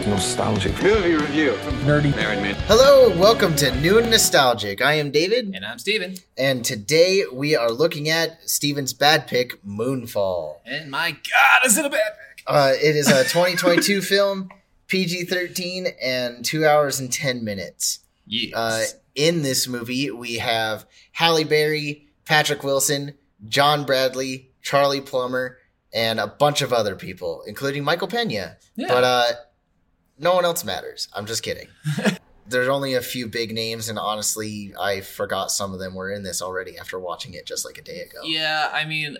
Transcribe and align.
like 0.00 0.08
nostalgic. 0.08 0.82
Movie 0.82 1.14
review. 1.14 1.52
From 1.56 1.74
Nerdy. 1.80 2.14
Married 2.16 2.40
man. 2.40 2.54
Hello, 2.66 3.10
welcome 3.18 3.54
to 3.56 3.74
New 3.80 4.00
Nostalgic. 4.00 4.80
I 4.80 4.94
am 4.94 5.10
David, 5.10 5.52
And 5.54 5.64
I'm 5.64 5.78
Steven. 5.78 6.14
and 6.38 6.64
today 6.64 7.24
we 7.30 7.54
are 7.54 7.70
looking 7.70 8.08
at 8.08 8.48
Steven's 8.48 8.94
bad 8.94 9.26
pick, 9.26 9.62
Moonfall. 9.62 10.56
And 10.64 10.90
my 10.90 11.10
God, 11.10 11.66
is 11.66 11.76
it 11.76 11.84
a 11.84 11.90
bad 11.90 12.12
pick? 12.12 12.44
Uh, 12.46 12.72
it 12.80 12.96
is 12.96 13.08
a 13.08 13.24
2022 13.24 14.00
film, 14.02 14.48
PG 14.86 15.24
13, 15.24 15.88
and 16.02 16.44
two 16.44 16.64
hours 16.66 16.98
and 16.98 17.12
10 17.12 17.44
minutes. 17.44 17.98
Yes. 18.26 18.54
Uh, 18.54 18.84
in 19.14 19.42
this 19.42 19.68
movie, 19.68 20.10
we 20.10 20.36
have 20.36 20.86
Halle 21.12 21.44
Berry, 21.44 22.06
Patrick 22.24 22.62
Wilson, 22.62 23.14
John 23.48 23.84
Bradley, 23.84 24.48
Charlie 24.62 25.02
Plummer, 25.02 25.58
and 25.92 26.18
a 26.20 26.26
bunch 26.26 26.62
of 26.62 26.72
other 26.72 26.94
people, 26.96 27.42
including 27.46 27.84
Michael 27.84 28.08
Pena. 28.08 28.56
Yeah. 28.76 28.88
But 28.88 29.04
uh, 29.04 29.26
no 30.20 30.34
one 30.34 30.44
else 30.44 30.64
matters. 30.64 31.08
I'm 31.14 31.26
just 31.26 31.42
kidding. 31.42 31.68
There's 32.46 32.68
only 32.68 32.94
a 32.94 33.00
few 33.00 33.28
big 33.28 33.52
names, 33.52 33.88
and 33.88 33.98
honestly, 33.98 34.74
I 34.78 35.00
forgot 35.00 35.50
some 35.50 35.72
of 35.72 35.78
them 35.78 35.94
were 35.94 36.10
in 36.10 36.22
this 36.24 36.42
already 36.42 36.76
after 36.78 36.98
watching 36.98 37.34
it 37.34 37.46
just 37.46 37.64
like 37.64 37.78
a 37.78 37.82
day 37.82 38.00
ago. 38.00 38.18
yeah, 38.24 38.70
I 38.72 38.84
mean, 38.84 39.18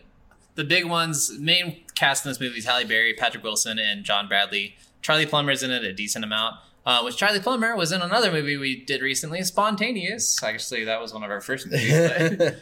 the 0.56 0.64
big 0.64 0.84
ones, 0.84 1.38
main 1.38 1.84
cast 1.94 2.24
in 2.24 2.30
this 2.30 2.40
movie 2.40 2.58
is 2.58 2.64
Halle 2.64 2.84
Berry, 2.84 3.14
Patrick 3.14 3.44
Wilson, 3.44 3.78
and 3.78 4.04
John 4.04 4.26
Bradley. 4.28 4.76
Charlie 5.00 5.26
Plummer's 5.26 5.62
in 5.62 5.70
it 5.70 5.84
a 5.84 5.92
decent 5.92 6.24
amount. 6.24 6.56
Uh, 6.84 7.02
which 7.02 7.16
Charlie 7.18 7.40
Plummer 7.40 7.76
was 7.76 7.92
in 7.92 8.00
another 8.00 8.32
movie 8.32 8.56
we 8.56 8.82
did 8.84 9.02
recently, 9.02 9.42
Spontaneous. 9.42 10.42
Actually, 10.42 10.84
that 10.84 11.00
was 11.00 11.12
one 11.12 11.22
of 11.22 11.30
our 11.30 11.40
first 11.42 11.66
movies. 11.66 11.92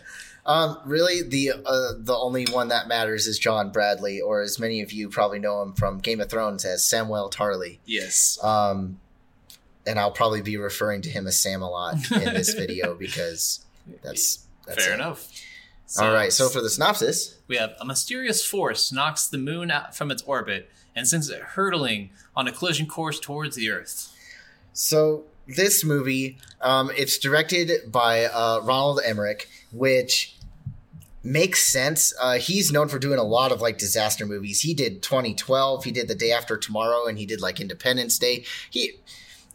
um, 0.49 0.79
really, 0.85 1.23
the 1.23 1.53
uh, 1.65 1.93
the 1.99 2.17
only 2.17 2.47
one 2.47 2.69
that 2.69 2.89
matters 2.89 3.27
is 3.29 3.39
John 3.39 3.71
Bradley, 3.71 4.21
or 4.21 4.41
as 4.43 4.59
many 4.59 4.81
of 4.81 4.91
you 4.91 5.09
probably 5.09 5.39
know 5.39 5.63
him 5.63 5.75
from 5.75 5.99
Game 5.99 6.21
of 6.21 6.29
Thrones 6.31 6.65
as 6.65 6.83
Samwell 6.83 7.31
Tarly. 7.33 7.79
yes. 7.85 8.39
Um, 8.43 8.99
and 9.87 9.99
I'll 9.99 10.11
probably 10.11 10.43
be 10.43 10.57
referring 10.59 11.01
to 11.03 11.09
him 11.11 11.27
as 11.27 11.39
Sam 11.39 11.63
a 11.63 11.71
lot 11.71 11.95
in 12.11 12.35
this 12.35 12.53
video 12.59 12.95
because 12.95 13.65
that's, 14.03 14.45
that's 14.67 14.85
Fair 14.85 14.93
it. 14.93 14.97
enough. 14.97 15.29
All 15.99 16.13
right, 16.13 16.31
so 16.31 16.51
for 16.51 16.61
the 16.61 16.69
synopsis, 16.69 17.37
We 17.47 17.57
have 17.57 17.73
a 17.81 17.87
mysterious 17.87 18.45
force 18.45 18.93
knocks 18.93 19.27
the 19.27 19.39
moon 19.39 19.71
out 19.71 19.97
from 19.97 20.11
its 20.11 20.21
orbit 20.23 20.69
and 20.95 21.09
sends 21.09 21.31
it 21.31 21.41
hurtling 21.41 22.11
on 22.37 22.47
a 22.47 22.53
collision 22.53 22.87
course 22.87 23.19
towards 23.19 23.57
the 23.57 23.71
Earth. 23.71 24.15
So 24.75 25.25
this 25.47 25.83
movie, 25.85 26.37
um, 26.61 26.91
it's 26.95 27.17
directed 27.17 27.91
by 27.91 28.27
uh, 28.27 28.61
Roland 28.65 29.07
Emmerich, 29.07 29.49
which 29.73 30.37
makes 31.29 31.67
sense. 31.67 32.13
Uh, 32.21 32.39
he's 32.39 32.73
known 32.73 32.89
for 32.89 32.99
doing 32.99 33.19
a 33.19 33.23
lot 33.25 33.53
of 33.53 33.61
like 33.61 33.79
disaster 33.79 34.25
movies. 34.27 34.61
He 34.61 34.75
did 34.75 35.03
2012, 35.03 35.85
he 35.85 35.91
did 35.93 36.09
The 36.09 36.15
Day 36.15 36.33
After 36.33 36.57
Tomorrow, 36.57 37.07
and 37.07 37.19
he 37.19 37.27
did 37.27 37.41
like 37.41 37.61
Independence 37.61 38.19
Day. 38.19 38.45
He 38.71 38.93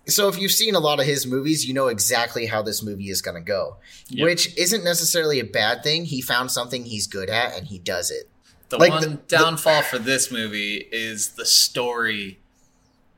so 0.06 0.28
if 0.28 0.38
you've 0.38 0.52
seen 0.52 0.76
a 0.76 0.80
lot 0.80 1.00
of 1.00 1.06
his 1.06 1.26
movies, 1.26 1.66
you 1.66 1.74
know 1.74 1.88
exactly 1.88 2.46
how 2.46 2.62
this 2.62 2.84
movie 2.84 3.10
is 3.10 3.22
going 3.22 3.36
to 3.36 3.42
go, 3.42 3.78
Yep. 4.10 4.26
which 4.26 4.58
isn't 4.58 4.84
necessarily 4.84 5.40
a 5.40 5.46
bad 5.46 5.82
thing. 5.82 6.04
He 6.04 6.22
found 6.22 6.52
something 6.52 6.84
he's 6.84 7.08
good 7.08 7.30
at, 7.30 7.58
and 7.58 7.68
he 7.68 7.80
does 7.80 8.12
it. 8.12 8.30
The 8.68 8.78
Like 8.78 8.92
one 8.92 9.02
the- 9.02 9.08
the- 9.10 9.16
downfall 9.30 9.82
for 9.84 10.00
this 10.00 10.30
movie 10.30 10.90
is 10.92 11.30
the 11.30 11.46
story 11.46 12.40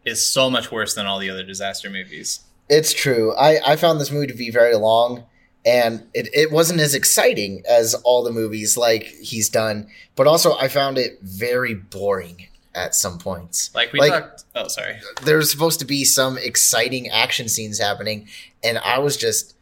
is 0.05 0.23
so 0.23 0.47
much 0.51 0.71
worse 0.71 0.93
than 0.93 1.07
all 1.07 1.17
the 1.17 1.29
other 1.31 1.41
disaster 1.43 1.89
movies. 1.89 2.41
It's 2.69 2.93
true. 2.93 3.33
I, 3.35 3.59
I 3.65 3.75
found 3.77 3.99
this 3.99 4.11
movie 4.11 4.27
to 4.27 4.33
be 4.35 4.51
very 4.51 4.75
long 4.75 5.23
and 5.65 6.03
it, 6.13 6.29
it 6.33 6.51
wasn't 6.51 6.79
as 6.79 6.93
exciting 6.93 7.63
as 7.67 7.93
all 8.03 8.23
the 8.23 8.31
movies 8.31 8.77
like 8.77 9.03
he's 9.03 9.49
done, 9.49 9.87
but 10.15 10.27
also 10.27 10.55
I 10.57 10.67
found 10.67 10.97
it 10.97 11.19
very 11.21 11.73
boring 11.73 12.47
at 12.75 12.93
some 12.93 13.17
points. 13.19 13.73
Like 13.73 13.91
we 13.93 13.99
Like- 13.99 14.11
talked. 14.11 14.43
Oh, 14.55 14.67
sorry. 14.67 14.97
There's 15.23 15.49
supposed 15.51 15.79
to 15.79 15.85
be 15.85 16.03
some 16.03 16.37
exciting 16.37 17.09
action 17.09 17.49
scenes 17.49 17.79
happening, 17.79 18.27
and 18.63 18.77
I 18.79 18.99
was 18.99 19.17
just 19.17 19.55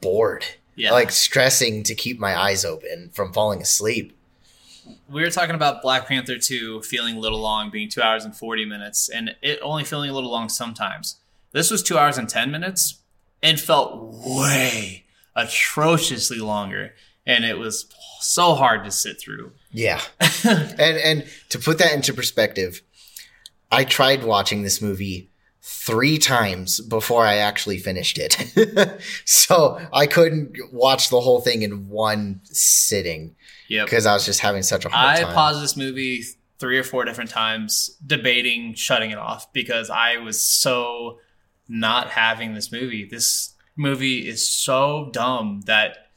bored. 0.00 0.44
Yeah. 0.76 0.92
Like 0.92 1.10
stressing 1.10 1.82
to 1.84 1.94
keep 1.94 2.18
my 2.20 2.36
eyes 2.38 2.64
open 2.64 3.10
from 3.12 3.32
falling 3.32 3.60
asleep. 3.60 4.14
we 5.10 5.22
were 5.22 5.30
talking 5.30 5.54
about 5.56 5.82
Black 5.82 6.06
Panther 6.06 6.38
2 6.38 6.82
feeling 6.82 7.16
a 7.16 7.18
little 7.18 7.40
long, 7.40 7.68
being 7.70 7.88
two 7.88 8.00
hours 8.00 8.24
and 8.24 8.34
40 8.34 8.64
minutes, 8.64 9.08
and 9.08 9.34
it 9.42 9.58
only 9.62 9.82
feeling 9.84 10.08
a 10.10 10.12
little 10.14 10.30
long 10.30 10.48
sometimes. 10.48 11.16
This 11.52 11.70
was 11.70 11.82
two 11.82 11.98
hours 11.98 12.16
and 12.18 12.28
10 12.28 12.50
minutes 12.50 13.00
and 13.42 13.58
felt 13.58 13.96
way 14.14 15.04
atrociously 15.38 16.38
longer. 16.38 16.94
And 17.26 17.44
it 17.44 17.58
was 17.58 17.86
so 18.20 18.54
hard 18.54 18.84
to 18.84 18.90
sit 18.90 19.20
through. 19.20 19.52
Yeah. 19.70 20.00
and 20.44 20.80
and 20.80 21.26
to 21.50 21.58
put 21.58 21.78
that 21.78 21.92
into 21.92 22.14
perspective, 22.14 22.82
I 23.70 23.84
tried 23.84 24.24
watching 24.24 24.62
this 24.62 24.80
movie 24.80 25.30
three 25.60 26.16
times 26.16 26.80
before 26.80 27.26
I 27.26 27.36
actually 27.36 27.76
finished 27.78 28.18
it. 28.18 29.00
so 29.26 29.78
I 29.92 30.06
couldn't 30.06 30.56
watch 30.72 31.10
the 31.10 31.20
whole 31.20 31.40
thing 31.42 31.60
in 31.62 31.88
one 31.88 32.40
sitting 32.44 33.36
Yep. 33.68 33.84
because 33.86 34.06
I 34.06 34.14
was 34.14 34.24
just 34.24 34.40
having 34.40 34.62
such 34.62 34.86
a 34.86 34.88
hard 34.88 35.18
I 35.18 35.22
time. 35.24 35.34
paused 35.34 35.62
this 35.62 35.76
movie 35.76 36.22
three 36.58 36.78
or 36.78 36.84
four 36.84 37.04
different 37.04 37.28
times, 37.28 37.90
debating 38.04 38.72
shutting 38.72 39.10
it 39.10 39.18
off 39.18 39.52
because 39.52 39.90
I 39.90 40.16
was 40.16 40.42
so 40.42 41.18
not 41.68 42.08
having 42.08 42.54
this 42.54 42.72
movie. 42.72 43.04
This 43.04 43.54
movie 43.78 44.28
is 44.28 44.46
so 44.46 45.10
dumb 45.12 45.62
that 45.66 46.08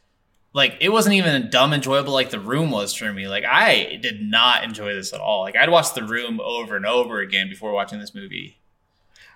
like 0.53 0.77
it 0.81 0.89
wasn't 0.89 1.15
even 1.15 1.49
dumb 1.49 1.73
enjoyable 1.73 2.13
like 2.13 2.29
the 2.29 2.39
room 2.39 2.71
was 2.71 2.93
for 2.93 3.11
me. 3.13 3.27
Like 3.27 3.45
I 3.45 3.99
did 4.01 4.21
not 4.21 4.63
enjoy 4.63 4.93
this 4.93 5.13
at 5.13 5.21
all. 5.21 5.41
Like 5.41 5.55
I'd 5.55 5.69
watch 5.69 5.93
the 5.93 6.03
room 6.03 6.41
over 6.43 6.75
and 6.75 6.85
over 6.85 7.19
again 7.19 7.49
before 7.49 7.71
watching 7.71 7.99
this 7.99 8.13
movie. 8.13 8.57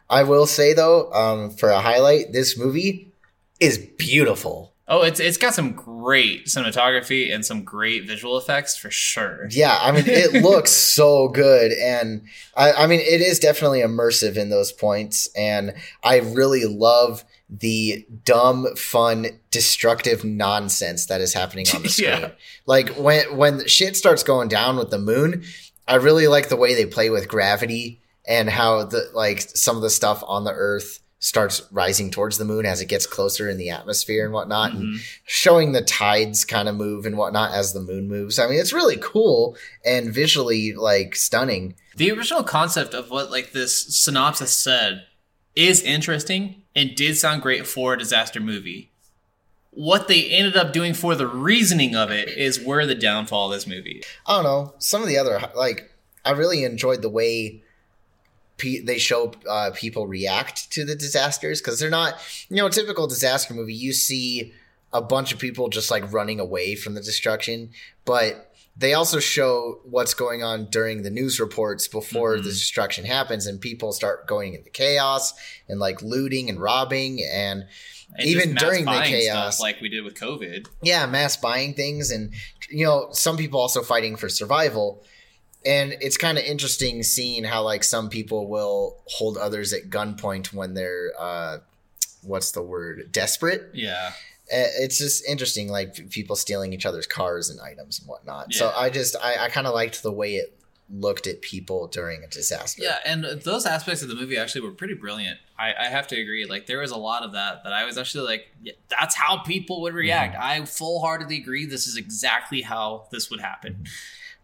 I 0.09 0.23
will 0.23 0.45
say 0.45 0.73
though, 0.73 1.11
um, 1.13 1.51
for 1.51 1.69
a 1.69 1.79
highlight, 1.79 2.31
this 2.31 2.57
movie 2.57 3.11
is 3.59 3.77
beautiful. 3.77 4.73
Oh, 4.87 5.01
it's 5.01 5.19
it's 5.19 5.37
got 5.37 5.55
some 5.55 5.71
great 5.71 6.45
cinematography 6.45 7.33
and 7.33 7.43
some 7.43 7.63
great 7.63 8.05
visual 8.05 8.37
effects 8.37 8.77
for 8.77 8.91
sure. 8.91 9.47
Yeah, 9.49 9.75
I 9.81 9.91
mean, 9.91 10.03
it 10.05 10.43
looks 10.43 10.69
so 10.69 11.27
good, 11.29 11.71
and 11.71 12.21
I, 12.55 12.71
I 12.73 12.87
mean, 12.87 12.99
it 12.99 13.21
is 13.21 13.39
definitely 13.39 13.79
immersive 13.79 14.37
in 14.37 14.49
those 14.49 14.71
points, 14.71 15.27
and 15.35 15.73
I 16.03 16.19
really 16.19 16.65
love 16.65 17.25
the 17.49 18.05
dumb, 18.23 18.67
fun, 18.75 19.27
destructive 19.51 20.23
nonsense 20.23 21.05
that 21.07 21.21
is 21.21 21.33
happening 21.33 21.65
on 21.75 21.83
the 21.83 21.89
screen. 21.89 22.09
Yeah. 22.09 22.31
Like 22.65 22.89
when 22.95 23.37
when 23.37 23.67
shit 23.67 23.95
starts 23.95 24.23
going 24.23 24.47
down 24.47 24.77
with 24.77 24.89
the 24.89 24.97
moon, 24.99 25.43
I 25.87 25.95
really 25.95 26.27
like 26.27 26.49
the 26.49 26.55
way 26.55 26.73
they 26.73 26.85
play 26.85 27.09
with 27.09 27.27
gravity 27.27 28.01
and 28.27 28.49
how 28.49 28.85
the 28.85 29.09
like 29.13 29.41
some 29.41 29.75
of 29.75 29.81
the 29.83 29.89
stuff 29.91 30.23
on 30.25 30.43
the 30.43 30.51
Earth 30.53 30.99
starts 31.19 31.61
rising 31.71 32.11
towards 32.11 32.37
the 32.37 32.45
moon 32.45 32.65
as 32.67 32.81
it 32.81 32.85
gets 32.87 33.07
closer 33.07 33.49
in 33.49 33.57
the 33.57 33.69
atmosphere 33.69 34.25
and 34.25 34.33
whatnot, 34.33 34.73
and 34.73 34.95
Mhm. 34.95 34.99
showing 35.25 35.71
the 35.71 35.81
tides 35.81 36.45
kind 36.45 36.67
of 36.67 36.75
move 36.75 37.05
and 37.05 37.17
whatnot 37.17 37.51
as 37.51 37.73
the 37.73 37.79
moon 37.79 38.07
moves. 38.07 38.37
I 38.37 38.47
mean, 38.47 38.59
it's 38.59 38.73
really 38.73 38.97
cool 39.01 39.55
and 39.83 40.13
visually 40.13 40.73
like 40.73 41.15
stunning. 41.15 41.75
The 41.95 42.11
original 42.11 42.43
concept 42.43 42.93
of 42.93 43.09
what 43.09 43.31
like 43.31 43.53
this 43.53 43.85
synopsis 43.97 44.51
said 44.53 45.03
is 45.55 45.81
interesting 45.81 46.63
and 46.75 46.95
did 46.95 47.17
sound 47.17 47.41
great 47.41 47.65
for 47.65 47.93
a 47.93 47.97
disaster 47.97 48.39
movie. 48.39 48.91
What 49.71 50.07
they 50.07 50.29
ended 50.29 50.55
up 50.55 50.73
doing 50.73 50.93
for 50.93 51.15
the 51.15 51.27
reasoning 51.27 51.95
of 51.95 52.11
it 52.11 52.29
is 52.29 52.59
where 52.59 52.85
the 52.85 52.95
downfall 52.95 53.51
of 53.51 53.57
this 53.57 53.67
movie. 53.67 54.03
I 54.25 54.35
don't 54.35 54.43
know. 54.43 54.73
Some 54.79 55.01
of 55.01 55.07
the 55.07 55.17
other 55.17 55.39
like 55.55 55.91
I 56.23 56.31
really 56.31 56.63
enjoyed 56.63 57.01
the 57.01 57.09
way 57.09 57.61
they 58.57 58.97
show 58.97 59.33
uh, 59.49 59.71
people 59.73 60.07
react 60.07 60.71
to 60.71 60.85
the 60.85 60.95
disasters 60.95 61.59
because 61.59 61.77
they're 61.77 61.89
not 61.89 62.15
you 62.49 62.55
know 62.55 62.67
a 62.67 62.71
typical 62.71 63.07
disaster 63.07 63.53
movie. 63.53 63.73
You 63.73 63.91
see 63.91 64.53
a 64.93 65.01
bunch 65.01 65.33
of 65.33 65.39
people 65.39 65.67
just 65.67 65.91
like 65.91 66.11
running 66.11 66.39
away 66.39 66.75
from 66.75 66.93
the 66.93 67.01
destruction, 67.01 67.71
but 68.05 68.44
they 68.77 68.93
also 68.93 69.19
show 69.19 69.79
what's 69.85 70.13
going 70.13 70.43
on 70.43 70.65
during 70.69 71.03
the 71.03 71.09
news 71.09 71.39
reports 71.39 71.87
before 71.87 72.35
Mhm. 72.35 72.43
the 72.43 72.49
destruction 72.49 73.05
happens 73.05 73.45
and 73.47 73.61
people 73.61 73.93
start 73.93 74.27
going 74.27 74.53
into 74.53 74.69
chaos 74.69 75.33
and 75.69 75.79
like 75.79 76.01
looting 76.01 76.49
and 76.49 76.59
robbing 76.59 77.23
and 77.23 77.65
And 78.17 78.27
Even 78.27 78.53
during 78.55 78.85
the 78.85 79.01
chaos. 79.01 79.59
like 79.59 79.81
we 79.81 79.89
did 79.89 80.03
with 80.03 80.13
COVID. 80.13 80.67
yeah, 80.81 81.05
mass 81.07 81.35
buying 81.37 81.73
things, 81.73 82.11
and 82.11 82.33
you 82.69 82.85
know, 82.85 83.09
some 83.11 83.35
people 83.35 83.59
also 83.59 83.81
fighting 83.81 84.15
for 84.15 84.29
survival. 84.29 85.03
And 85.65 85.97
it's 85.99 86.15
kind 86.15 86.37
of 86.37 86.43
interesting 86.45 87.01
seeing 87.03 87.43
how 87.45 87.63
like 87.63 87.83
some 87.83 88.09
people 88.09 88.47
will 88.47 89.01
hold 89.07 89.37
others 89.37 89.73
at 89.73 89.89
gunpoint 89.89 90.53
when 90.53 90.75
they're 90.75 91.11
uh, 91.19 91.57
what's 92.21 92.51
the 92.51 92.61
word 92.61 93.11
desperate. 93.11 93.71
Yeah. 93.73 94.11
Uh, 94.51 94.69
It's 94.79 94.97
just 94.97 95.25
interesting, 95.27 95.69
like 95.69 96.09
people 96.09 96.35
stealing 96.35 96.73
each 96.73 96.85
other's 96.85 97.07
cars 97.07 97.49
and 97.49 97.59
items 97.59 97.99
and 97.99 98.07
whatnot. 98.07 98.53
So 98.53 98.71
I 98.75 98.89
just 98.89 99.15
I, 99.21 99.45
I 99.45 99.49
kind 99.49 99.67
of 99.67 99.73
liked 99.73 100.03
the 100.03 100.11
way 100.11 100.35
it 100.35 100.59
looked 100.87 101.25
at 101.25 101.41
people 101.41 101.87
during 101.87 102.23
a 102.23 102.27
disaster. 102.27 102.83
Yeah, 102.83 102.97
and 103.05 103.23
those 103.23 103.65
aspects 103.65 104.03
of 104.03 104.07
the 104.09 104.13
movie 104.15 104.37
actually 104.37 104.61
were 104.61 104.71
pretty 104.71 104.93
brilliant. 104.93 105.39
I, 105.57 105.73
I 105.73 105.85
have 105.85 106.07
to 106.09 106.19
agree. 106.19 106.45
Like 106.45 106.67
there 106.67 106.79
was 106.79 106.91
a 106.91 106.97
lot 106.97 107.23
of 107.23 107.31
that 107.31 107.63
that 107.63 107.73
I 107.73 107.85
was 107.85 107.97
actually 107.97 108.27
like, 108.27 108.51
yeah, 108.61 108.73
that's 108.87 109.15
how 109.15 109.39
people 109.39 109.81
would 109.81 109.95
react. 109.95 110.35
I 110.39 110.63
full 110.65 111.01
heartedly 111.01 111.37
agree. 111.37 111.65
This 111.65 111.87
is 111.87 111.97
exactly 111.97 112.61
how 112.61 113.07
this 113.11 113.31
would 113.31 113.41
happen. 113.41 113.85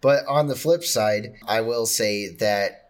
But 0.01 0.25
on 0.27 0.47
the 0.47 0.55
flip 0.55 0.83
side, 0.83 1.35
I 1.47 1.61
will 1.61 1.85
say 1.85 2.29
that 2.37 2.80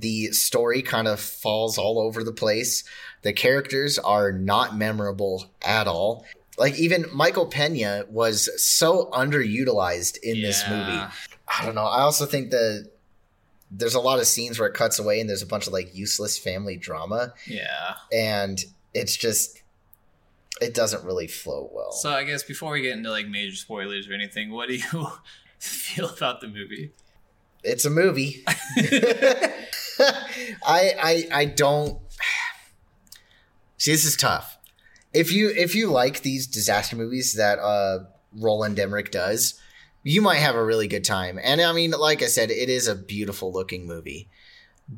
the 0.00 0.28
story 0.32 0.82
kind 0.82 1.06
of 1.06 1.20
falls 1.20 1.76
all 1.78 1.98
over 1.98 2.24
the 2.24 2.32
place. 2.32 2.84
The 3.22 3.32
characters 3.32 3.98
are 3.98 4.32
not 4.32 4.76
memorable 4.76 5.50
at 5.62 5.86
all. 5.86 6.24
Like 6.58 6.78
even 6.78 7.06
Michael 7.12 7.46
Pena 7.46 8.04
was 8.08 8.48
so 8.62 9.10
underutilized 9.12 10.18
in 10.22 10.40
this 10.42 10.62
movie. 10.68 11.00
I 11.58 11.64
don't 11.64 11.74
know. 11.74 11.84
I 11.84 12.00
also 12.00 12.26
think 12.26 12.50
that 12.50 12.90
there's 13.70 13.94
a 13.94 14.00
lot 14.00 14.18
of 14.18 14.26
scenes 14.26 14.58
where 14.58 14.68
it 14.68 14.74
cuts 14.74 14.98
away 14.98 15.20
and 15.20 15.28
there's 15.28 15.42
a 15.42 15.46
bunch 15.46 15.66
of 15.66 15.72
like 15.72 15.94
useless 15.94 16.36
family 16.38 16.76
drama 16.76 17.32
Yeah. 17.46 17.94
and 18.12 18.62
it's 18.94 19.16
just 19.16 19.62
it 20.60 20.74
doesn't 20.74 21.04
really 21.04 21.26
flow 21.26 21.70
well. 21.72 21.92
So 21.92 22.10
I 22.12 22.24
guess 22.24 22.42
before 22.42 22.72
we 22.72 22.82
get 22.82 22.92
into 22.96 23.10
like 23.10 23.26
major 23.28 23.56
spoilers 23.56 24.08
or 24.08 24.12
anything, 24.12 24.50
what 24.50 24.68
do 24.68 24.74
you 24.76 25.08
feel 25.58 26.08
about 26.10 26.40
the 26.40 26.48
movie? 26.48 26.92
It's 27.62 27.84
a 27.84 27.90
movie. 27.90 28.44
I 30.64 30.94
I 31.00 31.28
I 31.32 31.44
don't 31.44 31.98
see 33.78 33.92
this 33.92 34.04
is 34.04 34.16
tough. 34.16 34.58
If 35.12 35.32
you 35.32 35.50
if 35.50 35.74
you 35.74 35.90
like 35.90 36.20
these 36.22 36.46
disaster 36.46 36.96
movies 36.96 37.34
that 37.34 37.58
uh 37.58 38.04
Roland 38.34 38.78
Emmerich 38.78 39.10
does, 39.10 39.60
you 40.02 40.22
might 40.22 40.38
have 40.38 40.54
a 40.54 40.64
really 40.64 40.88
good 40.88 41.04
time. 41.04 41.38
And 41.42 41.60
I 41.60 41.72
mean, 41.72 41.90
like 41.92 42.22
I 42.22 42.26
said, 42.26 42.50
it 42.50 42.68
is 42.68 42.88
a 42.88 42.94
beautiful 42.94 43.52
looking 43.52 43.86
movie. 43.86 44.28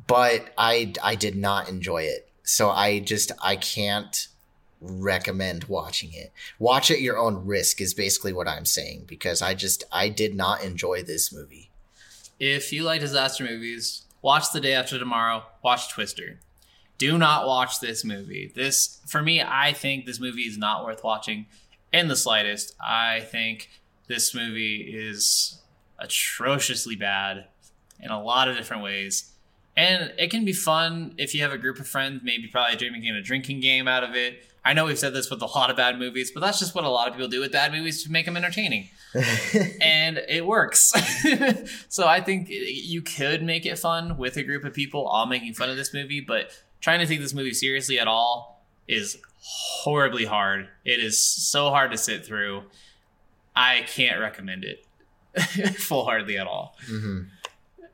But 0.07 0.53
I 0.57 0.93
I 1.03 1.15
did 1.15 1.35
not 1.35 1.69
enjoy 1.69 2.03
it. 2.03 2.29
So 2.43 2.69
I 2.69 2.99
just 2.99 3.31
I 3.43 3.55
can't 3.55 4.27
recommend 4.81 5.65
watching 5.65 6.13
it. 6.13 6.31
Watch 6.59 6.91
at 6.91 7.01
your 7.01 7.17
own 7.17 7.45
risk 7.45 7.81
is 7.81 7.93
basically 7.93 8.33
what 8.33 8.47
I'm 8.47 8.65
saying 8.65 9.05
because 9.07 9.41
I 9.41 9.53
just 9.53 9.83
I 9.91 10.09
did 10.09 10.35
not 10.35 10.63
enjoy 10.63 11.03
this 11.03 11.33
movie. 11.33 11.71
If 12.39 12.73
you 12.73 12.83
like 12.83 13.01
disaster 13.01 13.43
movies, 13.45 14.03
watch 14.21 14.51
The 14.51 14.59
Day 14.59 14.73
After 14.73 14.99
Tomorrow, 14.99 15.43
watch 15.63 15.89
Twister. 15.89 16.39
Do 16.97 17.17
not 17.17 17.47
watch 17.47 17.79
this 17.79 18.03
movie. 18.03 18.51
This, 18.53 18.99
for 19.07 19.21
me, 19.21 19.41
I 19.41 19.73
think 19.73 20.05
this 20.05 20.19
movie 20.19 20.41
is 20.41 20.57
not 20.57 20.83
worth 20.83 21.03
watching 21.03 21.45
in 21.93 22.07
the 22.07 22.15
slightest. 22.15 22.75
I 22.79 23.21
think 23.21 23.69
this 24.07 24.35
movie 24.35 24.93
is 24.97 25.61
atrociously 25.99 26.95
bad 26.95 27.45
in 27.99 28.11
a 28.11 28.21
lot 28.21 28.47
of 28.49 28.57
different 28.57 28.83
ways. 28.83 29.31
And 29.77 30.13
it 30.17 30.31
can 30.31 30.45
be 30.45 30.53
fun 30.53 31.15
if 31.17 31.35
you 31.35 31.41
have 31.41 31.51
a 31.51 31.57
group 31.57 31.79
of 31.79 31.87
friends, 31.87 32.21
maybe 32.23 32.47
probably 32.47 32.77
drinking 32.77 33.09
a 33.09 33.21
drinking 33.21 33.59
game 33.59 33.87
out 33.87 34.03
of 34.03 34.15
it. 34.15 34.45
I 34.63 34.73
know 34.73 34.85
we've 34.85 34.97
said 34.97 35.13
this 35.13 35.29
with 35.29 35.41
a 35.41 35.45
lot 35.45 35.69
of 35.69 35.77
bad 35.77 35.99
movies, 35.99 36.31
but 36.31 36.39
that's 36.39 36.57
just 36.59 36.73
what 36.73 36.85
a 36.85 36.89
lot 36.89 37.07
of 37.07 37.13
people 37.13 37.27
do 37.27 37.39
with 37.39 37.51
bad 37.51 37.71
movies 37.71 38.03
to 38.03 38.11
make 38.11 38.25
them 38.25 38.35
entertaining 38.35 38.89
and 39.81 40.17
it 40.27 40.45
works. 40.45 40.91
so 41.89 42.07
I 42.07 42.19
think 42.19 42.47
you 42.49 43.01
could 43.01 43.43
make 43.43 43.65
it 43.65 43.77
fun 43.77 44.17
with 44.17 44.37
a 44.37 44.43
group 44.43 44.63
of 44.63 44.73
people 44.73 45.05
all 45.05 45.27
making 45.27 45.53
fun 45.53 45.69
of 45.69 45.77
this 45.77 45.93
movie, 45.93 46.19
but 46.19 46.51
trying 46.81 46.99
to 46.99 47.05
take 47.05 47.19
this 47.19 47.33
movie 47.33 47.53
seriously 47.53 47.99
at 47.99 48.07
all 48.07 48.65
is 48.87 49.17
horribly 49.41 50.25
hard. 50.25 50.67
It 50.83 50.99
is 50.99 51.19
so 51.19 51.69
hard 51.69 51.91
to 51.91 51.97
sit 51.97 52.25
through. 52.25 52.63
I 53.55 53.83
can't 53.87 54.19
recommend 54.19 54.63
it 54.65 54.85
full 55.77 56.05
heartedly 56.05 56.37
at 56.37 56.47
all. 56.47 56.75
hmm 56.85 57.23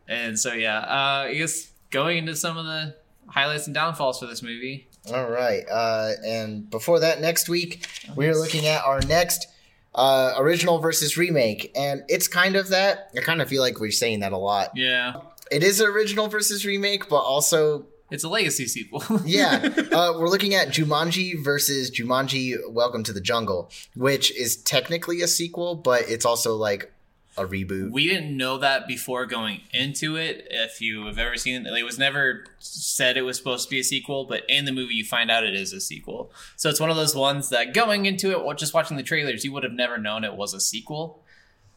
And 0.08 0.40
so 0.40 0.54
yeah, 0.54 0.80
uh, 0.80 1.26
I 1.28 1.34
guess 1.34 1.71
going 1.92 2.18
into 2.18 2.36
some 2.36 2.58
of 2.58 2.66
the 2.66 2.96
highlights 3.28 3.68
and 3.68 3.76
downfalls 3.76 4.20
for 4.20 4.26
this 4.26 4.42
movie. 4.42 4.88
All 5.14 5.30
right. 5.30 5.64
Uh, 5.70 6.12
and 6.26 6.70
before 6.70 7.00
that, 7.00 7.22
next 7.22 7.50
week, 7.50 7.88
we're 8.16 8.36
looking 8.36 8.66
at 8.68 8.84
our 8.86 9.02
next 9.02 9.48
uh, 9.96 10.34
original 10.38 10.80
versus 10.80 11.18
remake. 11.18 11.72
And 11.76 12.04
it's 12.08 12.28
kind 12.28 12.56
of 12.56 12.70
that. 12.70 13.10
I 13.16 13.22
kind 13.22 13.42
of 13.42 13.50
feel 13.50 13.62
like 13.62 13.80
we're 13.80 13.92
saying 13.92 14.20
that 14.22 14.32
a 14.32 14.38
lot. 14.38 14.72
Yeah, 14.76 15.22
It 15.52 15.64
is 15.64 15.82
original 15.82 16.28
versus 16.28 16.66
remake, 16.66 17.10
but 17.10 17.18
also, 17.18 17.88
it's 18.12 18.24
a 18.24 18.30
legacy 18.30 18.68
sequel. 18.68 19.04
yeah, 19.26 19.70
uh, 19.92 20.14
we're 20.18 20.30
looking 20.30 20.54
at 20.54 20.68
Jumanji 20.70 21.42
versus 21.44 21.90
Jumanji 21.90 22.58
Welcome 22.70 23.04
to 23.04 23.14
the 23.14 23.22
Jungle, 23.22 23.72
which 23.96 24.38
is 24.38 24.58
technically 24.58 25.22
a 25.22 25.28
sequel, 25.28 25.76
but 25.76 26.04
it's 26.10 26.26
also 26.26 26.56
like 26.56 26.92
a 27.38 27.46
reboot. 27.46 27.92
We 27.92 28.08
didn't 28.08 28.36
know 28.36 28.58
that 28.58 28.88
before 28.88 29.26
going 29.26 29.62
into 29.74 30.18
it. 30.18 30.48
If 30.50 30.82
you 30.82 31.06
have 31.06 31.18
ever 31.18 31.38
seen 31.38 31.66
it, 31.66 31.74
it 31.78 31.84
was 31.84 31.98
never 31.98 32.44
said 32.60 33.16
it 33.18 33.22
was 33.22 33.38
supposed 33.38 33.66
to 33.66 33.70
be 33.70 33.80
a 33.80 33.84
sequel, 33.84 34.26
but 34.26 34.44
in 34.50 34.66
the 34.66 34.72
movie 34.72 34.96
you 34.96 35.06
find 35.06 35.32
out 35.32 35.44
it 35.46 35.56
is 35.56 35.72
a 35.74 35.80
sequel. 35.80 36.32
So 36.58 36.70
it's 36.70 36.80
one 36.80 36.90
of 36.90 36.96
those 36.98 37.16
ones 37.16 37.50
that 37.50 37.74
going 37.74 38.06
into 38.06 38.32
it, 38.32 38.36
or 38.36 38.54
just 38.54 38.74
watching 38.74 38.98
the 38.98 39.04
trailers, 39.04 39.46
you 39.46 39.52
would 39.54 39.64
have 39.64 39.72
never 39.74 39.98
known 39.98 40.24
it 40.24 40.36
was 40.36 40.54
a 40.54 40.60
sequel. 40.60 41.24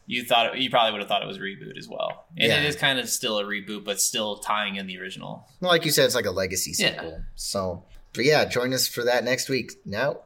You 0.06 0.24
thought 0.24 0.54
it, 0.54 0.60
you 0.60 0.68
probably 0.68 0.92
would 0.92 1.00
have 1.00 1.08
thought 1.08 1.22
it 1.22 1.26
was 1.28 1.38
a 1.38 1.40
reboot 1.40 1.78
as 1.78 1.88
well, 1.88 2.26
and 2.36 2.48
Yeah. 2.48 2.58
it 2.60 2.66
is 2.66 2.76
kind 2.76 2.98
of 2.98 3.08
still 3.08 3.38
a 3.38 3.44
reboot, 3.44 3.84
but 3.84 4.00
still 4.00 4.36
tying 4.38 4.76
in 4.76 4.86
the 4.86 4.98
original. 4.98 5.48
Well, 5.60 5.70
like 5.70 5.84
you 5.86 5.92
said, 5.92 6.04
it's 6.04 6.14
like 6.14 6.26
a 6.26 6.30
legacy 6.30 6.72
Yeah. 6.76 6.90
sequel. 6.90 7.22
So, 7.36 7.84
but 8.12 8.24
yeah, 8.26 8.44
join 8.44 8.74
us 8.74 8.86
for 8.86 9.02
that 9.04 9.24
next 9.24 9.48
week. 9.48 9.72
Now, 9.86 10.18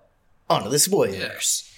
on 0.51 0.65
to 0.65 0.69
the 0.71 0.79
spoilers. 0.81 1.71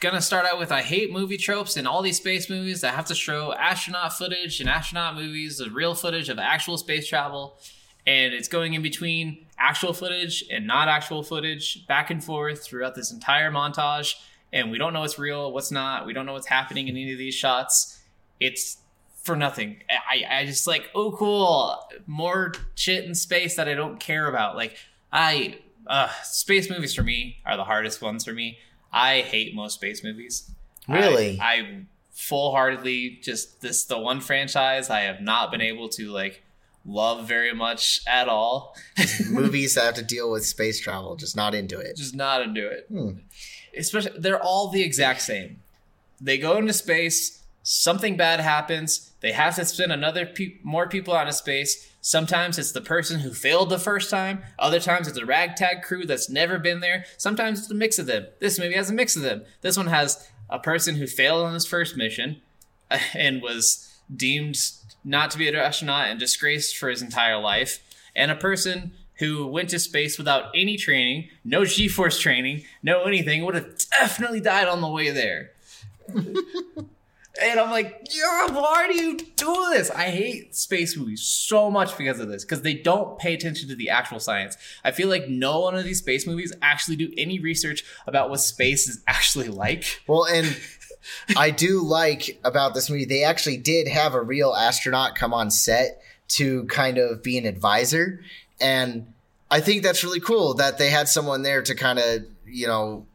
Gonna 0.00 0.22
start 0.22 0.46
out 0.46 0.60
with 0.60 0.70
I 0.70 0.82
hate 0.82 1.10
movie 1.10 1.36
tropes 1.36 1.76
in 1.76 1.84
all 1.84 2.02
these 2.02 2.18
space 2.18 2.48
movies 2.48 2.82
that 2.82 2.94
have 2.94 3.06
to 3.06 3.16
show 3.16 3.52
astronaut 3.54 4.12
footage 4.12 4.60
and 4.60 4.68
astronaut 4.68 5.16
movies, 5.16 5.58
the 5.58 5.70
real 5.70 5.92
footage 5.92 6.28
of 6.28 6.38
actual 6.38 6.78
space 6.78 7.08
travel, 7.08 7.58
and 8.06 8.32
it's 8.32 8.46
going 8.46 8.74
in 8.74 8.82
between 8.82 9.46
actual 9.58 9.92
footage 9.92 10.44
and 10.52 10.68
not 10.68 10.86
actual 10.86 11.24
footage, 11.24 11.84
back 11.88 12.10
and 12.10 12.22
forth 12.22 12.62
throughout 12.62 12.94
this 12.94 13.10
entire 13.10 13.50
montage, 13.50 14.14
and 14.52 14.70
we 14.70 14.78
don't 14.78 14.92
know 14.92 15.00
what's 15.00 15.18
real, 15.18 15.50
what's 15.52 15.72
not. 15.72 16.06
We 16.06 16.12
don't 16.12 16.26
know 16.26 16.34
what's 16.34 16.46
happening 16.46 16.86
in 16.86 16.96
any 16.96 17.10
of 17.10 17.18
these 17.18 17.34
shots. 17.34 18.00
It's 18.38 18.78
for 19.24 19.34
nothing. 19.34 19.82
I, 19.90 20.42
I 20.42 20.46
just 20.46 20.68
like, 20.68 20.90
oh, 20.94 21.10
cool, 21.10 21.76
more 22.06 22.52
shit 22.76 23.04
in 23.04 23.16
space 23.16 23.56
that 23.56 23.68
I 23.68 23.74
don't 23.74 23.98
care 23.98 24.28
about. 24.28 24.54
Like, 24.54 24.76
I, 25.12 25.58
uh, 25.88 26.08
space 26.22 26.70
movies 26.70 26.94
for 26.94 27.02
me 27.02 27.38
are 27.44 27.56
the 27.56 27.64
hardest 27.64 28.00
ones 28.00 28.24
for 28.24 28.32
me. 28.32 28.58
I 28.92 29.20
hate 29.20 29.54
most 29.54 29.74
space 29.74 30.02
movies. 30.02 30.50
Really? 30.88 31.38
I, 31.40 31.54
I 31.54 31.80
full 32.12 32.50
heartedly 32.50 33.18
just 33.22 33.60
this 33.60 33.84
the 33.84 33.98
one 33.98 34.20
franchise 34.20 34.90
I 34.90 35.00
have 35.00 35.20
not 35.20 35.50
been 35.52 35.60
able 35.60 35.88
to 35.90 36.10
like 36.10 36.42
love 36.84 37.28
very 37.28 37.54
much 37.54 38.00
at 38.08 38.28
all. 38.28 38.76
Movies 39.30 39.74
that 39.74 39.84
have 39.84 39.94
to 39.94 40.02
deal 40.02 40.30
with 40.30 40.44
space 40.44 40.80
travel, 40.80 41.14
just 41.16 41.36
not 41.36 41.54
into 41.54 41.78
it. 41.78 41.96
just 41.96 42.16
not 42.16 42.42
into 42.42 42.66
it. 42.66 42.86
Hmm. 42.88 43.10
Especially 43.76 44.18
they're 44.18 44.42
all 44.42 44.68
the 44.68 44.82
exact 44.82 45.20
same. 45.20 45.60
They 46.20 46.38
go 46.38 46.56
into 46.56 46.72
space, 46.72 47.44
something 47.62 48.16
bad 48.16 48.40
happens, 48.40 49.12
they 49.20 49.32
have 49.32 49.56
to 49.56 49.64
send 49.64 49.92
another 49.92 50.26
pe- 50.26 50.56
more 50.62 50.88
people 50.88 51.14
out 51.14 51.28
of 51.28 51.34
space. 51.34 51.90
Sometimes 52.00 52.58
it's 52.58 52.72
the 52.72 52.80
person 52.80 53.20
who 53.20 53.32
failed 53.32 53.70
the 53.70 53.78
first 53.78 54.10
time. 54.10 54.42
Other 54.58 54.80
times 54.80 55.08
it's 55.08 55.18
a 55.18 55.26
ragtag 55.26 55.82
crew 55.82 56.06
that's 56.06 56.30
never 56.30 56.58
been 56.58 56.80
there. 56.80 57.04
Sometimes 57.16 57.60
it's 57.60 57.70
a 57.70 57.74
mix 57.74 57.98
of 57.98 58.06
them. 58.06 58.26
This 58.40 58.58
movie 58.58 58.74
has 58.74 58.90
a 58.90 58.94
mix 58.94 59.16
of 59.16 59.22
them. 59.22 59.44
This 59.60 59.76
one 59.76 59.88
has 59.88 60.28
a 60.48 60.58
person 60.58 60.96
who 60.96 61.06
failed 61.06 61.44
on 61.44 61.54
his 61.54 61.66
first 61.66 61.96
mission 61.96 62.40
and 63.14 63.42
was 63.42 63.98
deemed 64.14 64.58
not 65.04 65.30
to 65.30 65.38
be 65.38 65.48
an 65.48 65.54
astronaut 65.54 66.08
and 66.08 66.18
disgraced 66.18 66.76
for 66.76 66.88
his 66.88 67.02
entire 67.02 67.38
life, 67.38 67.80
and 68.14 68.30
a 68.30 68.36
person 68.36 68.92
who 69.18 69.46
went 69.46 69.68
to 69.70 69.78
space 69.78 70.16
without 70.16 70.50
any 70.54 70.76
training, 70.76 71.28
no 71.44 71.64
G 71.64 71.88
force 71.88 72.18
training, 72.18 72.64
no 72.82 73.02
anything, 73.02 73.44
would 73.44 73.54
have 73.54 73.76
definitely 73.98 74.40
died 74.40 74.68
on 74.68 74.80
the 74.80 74.88
way 74.88 75.10
there. 75.10 75.50
and 77.40 77.60
I'm 77.60 77.70
like, 77.70 78.08
yeah, 78.10 78.50
why 78.50 78.88
do 78.90 79.02
you 79.02 79.16
do 79.16 79.68
this? 79.70 79.90
I 79.90 80.10
hate 80.10 80.54
space 80.54 80.96
movies 80.96 81.22
so 81.22 81.70
much 81.70 81.96
because 81.96 82.20
of 82.20 82.28
this, 82.28 82.44
because 82.44 82.62
they 82.62 82.74
don't 82.74 83.18
pay 83.18 83.34
attention 83.34 83.68
to 83.68 83.74
the 83.74 83.90
actual 83.90 84.20
science. 84.20 84.56
I 84.84 84.90
feel 84.90 85.08
like 85.08 85.28
no 85.28 85.60
one 85.60 85.76
of 85.76 85.84
these 85.84 85.98
space 85.98 86.26
movies 86.26 86.52
actually 86.62 86.96
do 86.96 87.12
any 87.16 87.38
research 87.38 87.84
about 88.06 88.30
what 88.30 88.40
space 88.40 88.88
is 88.88 89.02
actually 89.06 89.48
like. 89.48 90.02
Well, 90.06 90.24
and 90.24 90.56
I 91.36 91.50
do 91.50 91.82
like 91.82 92.40
about 92.44 92.74
this 92.74 92.90
movie, 92.90 93.04
they 93.04 93.24
actually 93.24 93.56
did 93.56 93.88
have 93.88 94.14
a 94.14 94.22
real 94.22 94.54
astronaut 94.54 95.14
come 95.14 95.32
on 95.32 95.50
set 95.50 96.02
to 96.28 96.64
kind 96.64 96.98
of 96.98 97.22
be 97.22 97.38
an 97.38 97.46
advisor. 97.46 98.20
And 98.60 99.12
I 99.50 99.60
think 99.60 99.82
that's 99.82 100.04
really 100.04 100.20
cool 100.20 100.54
that 100.54 100.78
they 100.78 100.90
had 100.90 101.08
someone 101.08 101.42
there 101.42 101.62
to 101.62 101.74
kind 101.74 101.98
of, 101.98 102.24
you 102.46 102.66
know, 102.66 103.06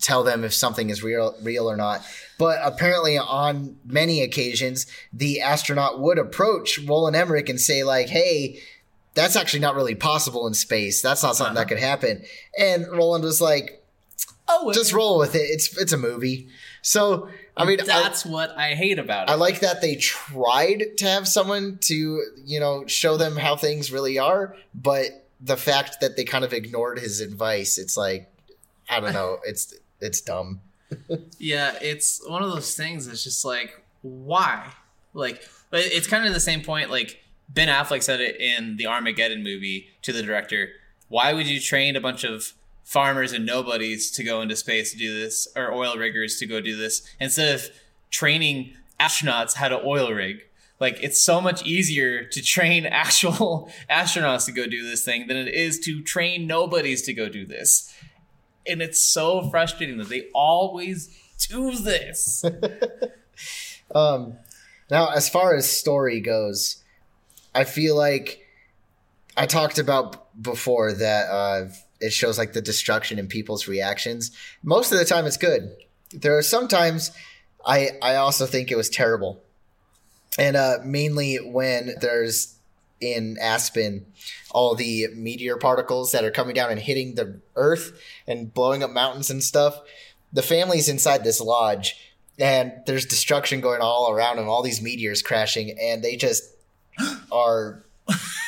tell 0.00 0.24
them 0.24 0.44
if 0.44 0.52
something 0.52 0.90
is 0.90 1.02
real 1.02 1.34
real 1.42 1.70
or 1.70 1.76
not. 1.76 2.02
But 2.38 2.58
apparently 2.62 3.16
on 3.18 3.76
many 3.84 4.22
occasions, 4.22 4.86
the 5.12 5.40
astronaut 5.40 6.00
would 6.00 6.18
approach 6.18 6.78
Roland 6.78 7.16
Emmerich 7.16 7.48
and 7.48 7.60
say, 7.60 7.84
like, 7.84 8.08
hey, 8.08 8.60
that's 9.14 9.36
actually 9.36 9.60
not 9.60 9.76
really 9.76 9.94
possible 9.94 10.46
in 10.46 10.54
space. 10.54 11.00
That's 11.00 11.22
not 11.22 11.36
something 11.36 11.54
that 11.54 11.62
uh-huh. 11.62 11.68
could 11.68 11.78
happen. 11.78 12.22
And 12.58 12.86
Roland 12.90 13.24
was 13.24 13.40
like, 13.40 13.84
Oh, 14.46 14.72
just 14.72 14.92
roll 14.92 15.18
with 15.18 15.34
it. 15.34 15.38
It's 15.42 15.76
it's 15.78 15.92
a 15.92 15.96
movie. 15.96 16.48
So 16.82 17.28
I 17.56 17.64
mean, 17.64 17.80
I, 17.80 17.84
that's 17.84 18.26
what 18.26 18.50
I 18.58 18.74
hate 18.74 18.98
about 18.98 19.28
it. 19.28 19.32
I 19.32 19.36
like 19.36 19.60
that 19.60 19.80
they 19.80 19.96
tried 19.96 20.98
to 20.98 21.06
have 21.06 21.26
someone 21.26 21.78
to 21.82 22.22
you 22.44 22.60
know 22.60 22.86
show 22.86 23.16
them 23.16 23.36
how 23.36 23.56
things 23.56 23.90
really 23.90 24.18
are, 24.18 24.54
but 24.74 25.26
the 25.40 25.56
fact 25.56 26.00
that 26.00 26.16
they 26.16 26.24
kind 26.24 26.44
of 26.44 26.52
ignored 26.52 26.98
his 26.98 27.20
advice, 27.20 27.78
it's 27.78 27.96
like 27.96 28.30
I 28.90 29.00
don't 29.00 29.14
know, 29.14 29.38
it's 29.44 29.74
it's 30.04 30.20
dumb. 30.20 30.60
Yeah, 31.38 31.76
it's 31.80 32.22
one 32.28 32.42
of 32.42 32.50
those 32.50 32.74
things 32.74 33.06
that's 33.06 33.24
just 33.24 33.44
like, 33.44 33.82
why? 34.02 34.70
Like, 35.12 35.42
it's 35.72 36.06
kind 36.06 36.26
of 36.26 36.34
the 36.34 36.40
same 36.40 36.62
point. 36.62 36.90
Like, 36.90 37.22
Ben 37.48 37.68
Affleck 37.68 38.02
said 38.02 38.20
it 38.20 38.40
in 38.40 38.76
the 38.76 38.86
Armageddon 38.86 39.42
movie 39.42 39.88
to 40.02 40.12
the 40.12 40.22
director. 40.22 40.68
Why 41.08 41.32
would 41.32 41.46
you 41.46 41.60
train 41.60 41.96
a 41.96 42.00
bunch 42.00 42.22
of 42.22 42.52
farmers 42.84 43.32
and 43.32 43.46
nobodies 43.46 44.10
to 44.12 44.22
go 44.22 44.40
into 44.40 44.56
space 44.56 44.92
to 44.92 44.98
do 44.98 45.18
this, 45.18 45.48
or 45.56 45.72
oil 45.72 45.96
riggers 45.96 46.38
to 46.38 46.46
go 46.46 46.60
do 46.60 46.76
this, 46.76 47.02
instead 47.18 47.54
of 47.54 47.66
training 48.10 48.74
astronauts 49.00 49.54
how 49.54 49.68
to 49.68 49.84
oil 49.84 50.12
rig? 50.12 50.42
Like 50.80 50.98
it's 51.02 51.20
so 51.20 51.40
much 51.40 51.64
easier 51.64 52.24
to 52.24 52.42
train 52.42 52.84
actual 52.90 53.70
astronauts 53.90 54.46
to 54.46 54.52
go 54.52 54.66
do 54.66 54.88
this 54.88 55.04
thing 55.04 55.26
than 55.28 55.36
it 55.36 55.48
is 55.48 55.78
to 55.80 56.02
train 56.02 56.46
nobodies 56.46 57.02
to 57.02 57.14
go 57.14 57.28
do 57.28 57.46
this. 57.46 57.92
And 58.66 58.80
it's 58.80 59.02
so 59.02 59.48
frustrating 59.50 59.98
that 59.98 60.08
they 60.08 60.28
always 60.34 61.16
do 61.48 61.76
this. 61.76 62.44
um, 63.94 64.36
now, 64.90 65.10
as 65.10 65.28
far 65.28 65.54
as 65.54 65.70
story 65.70 66.20
goes, 66.20 66.82
I 67.54 67.64
feel 67.64 67.96
like 67.96 68.40
I 69.36 69.46
talked 69.46 69.78
about 69.78 70.42
before 70.42 70.92
that 70.92 71.30
uh, 71.30 71.68
it 72.00 72.12
shows 72.12 72.38
like 72.38 72.52
the 72.52 72.62
destruction 72.62 73.18
in 73.18 73.26
people's 73.26 73.68
reactions. 73.68 74.30
Most 74.62 74.92
of 74.92 74.98
the 74.98 75.04
time, 75.04 75.26
it's 75.26 75.36
good. 75.36 75.74
There 76.12 76.36
are 76.36 76.42
sometimes 76.42 77.10
I 77.66 77.90
I 78.02 78.16
also 78.16 78.46
think 78.46 78.70
it 78.70 78.76
was 78.76 78.88
terrible, 78.88 79.42
and 80.38 80.56
uh, 80.56 80.78
mainly 80.84 81.36
when 81.36 81.94
there's 82.00 82.56
in 83.00 83.36
Aspen 83.40 84.06
all 84.50 84.74
the 84.74 85.08
meteor 85.14 85.56
particles 85.56 86.12
that 86.12 86.24
are 86.24 86.30
coming 86.30 86.54
down 86.54 86.70
and 86.70 86.80
hitting 86.80 87.14
the 87.14 87.40
Earth 87.56 88.00
and 88.26 88.54
blowing 88.54 88.82
up 88.82 88.90
mountains 88.90 89.30
and 89.30 89.42
stuff. 89.42 89.78
The 90.32 90.42
family's 90.42 90.88
inside 90.88 91.24
this 91.24 91.40
lodge, 91.40 91.96
and 92.38 92.72
there's 92.86 93.06
destruction 93.06 93.60
going 93.60 93.80
all 93.80 94.10
around, 94.10 94.38
and 94.38 94.48
all 94.48 94.62
these 94.62 94.82
meteors 94.82 95.22
crashing, 95.22 95.76
and 95.80 96.02
they 96.02 96.16
just 96.16 96.44
are 97.32 97.84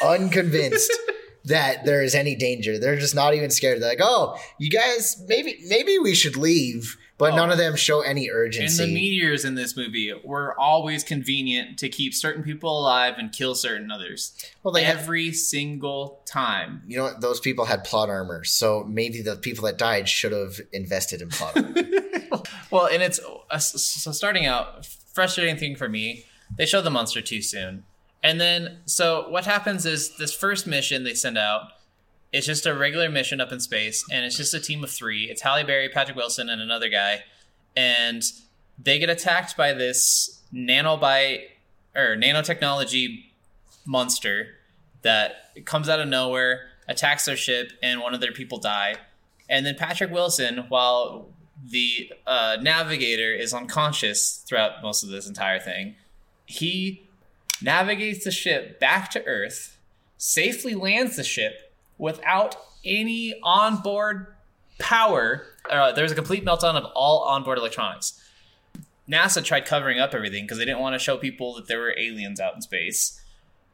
unconvinced 0.02 0.92
that 1.44 1.84
there 1.84 2.02
is 2.02 2.14
any 2.14 2.34
danger. 2.34 2.78
They're 2.78 2.98
just 2.98 3.14
not 3.14 3.34
even 3.34 3.50
scared. 3.50 3.80
They're 3.80 3.90
like, 3.90 4.00
"Oh, 4.02 4.36
you 4.58 4.70
guys, 4.70 5.22
maybe 5.28 5.58
maybe 5.66 5.98
we 5.98 6.14
should 6.14 6.36
leave." 6.36 6.96
But 7.18 7.32
oh. 7.32 7.36
none 7.36 7.50
of 7.50 7.58
them 7.58 7.76
show 7.76 8.00
any 8.00 8.30
urgency. 8.30 8.82
And 8.82 8.90
the 8.90 8.94
meteors 8.94 9.44
in 9.44 9.54
this 9.54 9.76
movie 9.76 10.12
were 10.22 10.58
always 10.58 11.02
convenient 11.02 11.78
to 11.78 11.88
keep 11.88 12.12
certain 12.12 12.42
people 12.42 12.78
alive 12.78 13.14
and 13.16 13.32
kill 13.32 13.54
certain 13.54 13.90
others. 13.90 14.32
Well, 14.62 14.72
they 14.72 14.84
every 14.84 15.26
had, 15.26 15.36
single 15.36 16.20
time. 16.26 16.82
You 16.86 16.98
know 16.98 17.04
what? 17.04 17.20
Those 17.20 17.40
people 17.40 17.64
had 17.64 17.84
plot 17.84 18.10
armor, 18.10 18.44
so 18.44 18.84
maybe 18.84 19.22
the 19.22 19.36
people 19.36 19.64
that 19.64 19.78
died 19.78 20.08
should 20.08 20.32
have 20.32 20.60
invested 20.72 21.22
in 21.22 21.30
plot 21.30 21.56
armor. 21.56 21.74
well, 22.70 22.86
and 22.86 23.02
it's 23.02 23.20
uh, 23.50 23.58
so 23.58 24.12
starting 24.12 24.46
out 24.46 24.84
frustrating 24.86 25.56
thing 25.56 25.76
for 25.76 25.88
me. 25.88 26.24
They 26.56 26.66
show 26.66 26.80
the 26.80 26.90
monster 26.90 27.22
too 27.22 27.42
soon 27.42 27.84
and 28.26 28.40
then, 28.40 28.78
so 28.86 29.28
what 29.28 29.44
happens 29.44 29.86
is 29.86 30.16
this 30.16 30.34
first 30.34 30.66
mission 30.66 31.04
they 31.04 31.14
send 31.14 31.38
out 31.38 31.68
is 32.36 32.44
just 32.44 32.66
a 32.66 32.74
regular 32.74 33.08
mission 33.08 33.40
up 33.40 33.50
in 33.50 33.60
space, 33.60 34.04
and 34.12 34.24
it's 34.24 34.36
just 34.36 34.52
a 34.52 34.60
team 34.60 34.84
of 34.84 34.90
three. 34.90 35.24
It's 35.24 35.40
Halle 35.40 35.64
Berry, 35.64 35.88
Patrick 35.88 36.16
Wilson, 36.16 36.50
and 36.50 36.60
another 36.60 36.90
guy, 36.90 37.24
and 37.74 38.22
they 38.78 38.98
get 38.98 39.08
attacked 39.08 39.56
by 39.56 39.72
this 39.72 40.42
nanobite 40.52 41.44
or 41.94 42.14
nanotechnology 42.14 43.24
monster 43.86 44.48
that 45.00 45.64
comes 45.64 45.88
out 45.88 45.98
of 45.98 46.08
nowhere, 46.08 46.66
attacks 46.86 47.24
their 47.24 47.36
ship, 47.36 47.72
and 47.82 48.00
one 48.00 48.12
of 48.12 48.20
their 48.20 48.32
people 48.32 48.58
die. 48.58 48.96
And 49.48 49.64
then 49.64 49.76
Patrick 49.76 50.10
Wilson, 50.10 50.66
while 50.68 51.30
the 51.64 52.12
uh, 52.26 52.58
navigator 52.60 53.32
is 53.32 53.54
unconscious 53.54 54.44
throughout 54.46 54.82
most 54.82 55.02
of 55.02 55.08
this 55.08 55.26
entire 55.26 55.58
thing, 55.58 55.94
he 56.44 57.08
navigates 57.62 58.24
the 58.24 58.30
ship 58.30 58.78
back 58.78 59.10
to 59.12 59.24
Earth, 59.24 59.78
safely 60.18 60.74
lands 60.74 61.16
the 61.16 61.24
ship 61.24 61.65
without 61.98 62.56
any 62.84 63.38
onboard 63.42 64.26
power. 64.78 65.46
Uh, 65.68 65.92
was 65.96 66.12
a 66.12 66.14
complete 66.14 66.44
meltdown 66.44 66.74
of 66.74 66.84
all 66.94 67.20
onboard 67.22 67.58
electronics. 67.58 68.20
NASA 69.08 69.42
tried 69.42 69.64
covering 69.64 69.98
up 69.98 70.14
everything 70.14 70.44
because 70.44 70.58
they 70.58 70.64
didn't 70.64 70.80
want 70.80 70.94
to 70.94 70.98
show 70.98 71.16
people 71.16 71.54
that 71.54 71.68
there 71.68 71.80
were 71.80 71.94
aliens 71.96 72.40
out 72.40 72.54
in 72.54 72.62
space. 72.62 73.20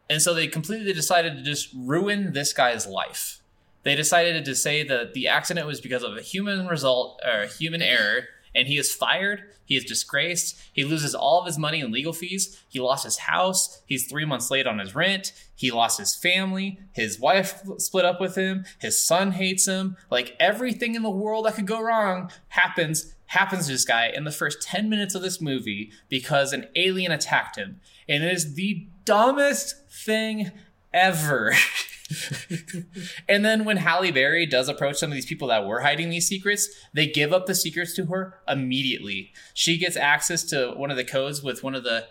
And 0.08 0.20
so 0.20 0.34
they 0.34 0.46
completely 0.46 0.92
decided 0.92 1.36
to 1.36 1.42
just 1.42 1.70
ruin 1.74 2.32
this 2.32 2.52
guy's 2.52 2.86
life. 2.86 3.40
They 3.82 3.94
decided 3.94 4.44
to 4.44 4.54
say 4.54 4.82
that 4.84 5.14
the 5.14 5.28
accident 5.28 5.66
was 5.66 5.80
because 5.80 6.02
of 6.02 6.16
a 6.16 6.22
human 6.22 6.66
result 6.66 7.20
or 7.24 7.46
human 7.46 7.82
error 7.82 8.28
and 8.54 8.68
he 8.68 8.78
is 8.78 8.94
fired. 8.94 9.44
He 9.64 9.76
is 9.76 9.84
disgraced. 9.84 10.60
He 10.72 10.84
loses 10.84 11.14
all 11.14 11.40
of 11.40 11.46
his 11.46 11.58
money 11.58 11.80
in 11.80 11.90
legal 11.90 12.12
fees. 12.12 12.62
He 12.68 12.80
lost 12.80 13.04
his 13.04 13.18
house. 13.18 13.82
He's 13.86 14.06
three 14.06 14.24
months 14.24 14.50
late 14.50 14.66
on 14.66 14.78
his 14.78 14.94
rent. 14.94 15.32
He 15.54 15.70
lost 15.70 15.98
his 15.98 16.14
family. 16.14 16.78
His 16.92 17.18
wife 17.18 17.62
split 17.78 18.04
up 18.04 18.20
with 18.20 18.34
him. 18.34 18.64
His 18.80 19.02
son 19.02 19.32
hates 19.32 19.66
him. 19.66 19.96
Like 20.10 20.36
everything 20.38 20.94
in 20.94 21.02
the 21.02 21.10
world 21.10 21.46
that 21.46 21.54
could 21.54 21.66
go 21.66 21.80
wrong 21.80 22.30
happens 22.48 23.14
happens 23.26 23.64
to 23.64 23.72
this 23.72 23.86
guy 23.86 24.08
in 24.14 24.24
the 24.24 24.30
first 24.30 24.60
10 24.60 24.90
minutes 24.90 25.14
of 25.14 25.22
this 25.22 25.40
movie 25.40 25.90
because 26.10 26.52
an 26.52 26.66
alien 26.76 27.10
attacked 27.10 27.56
him. 27.56 27.80
And 28.06 28.22
it 28.22 28.30
is 28.30 28.54
the 28.54 28.86
dumbest 29.06 29.90
thing 29.90 30.52
ever. 30.92 31.54
and 33.28 33.44
then 33.44 33.64
when 33.64 33.78
Halle 33.78 34.10
Berry 34.10 34.46
does 34.46 34.68
approach 34.68 34.96
some 34.96 35.10
of 35.10 35.14
these 35.14 35.26
people 35.26 35.48
that 35.48 35.66
were 35.66 35.80
hiding 35.80 36.10
these 36.10 36.26
secrets, 36.26 36.68
they 36.92 37.06
give 37.06 37.32
up 37.32 37.46
the 37.46 37.54
secrets 37.54 37.94
to 37.94 38.06
her 38.06 38.38
immediately. 38.48 39.32
She 39.54 39.78
gets 39.78 39.96
access 39.96 40.42
to 40.44 40.72
one 40.76 40.90
of 40.90 40.96
the 40.96 41.04
codes 41.04 41.42
with 41.42 41.62
one 41.62 41.74
of 41.74 41.84
the 41.84 42.06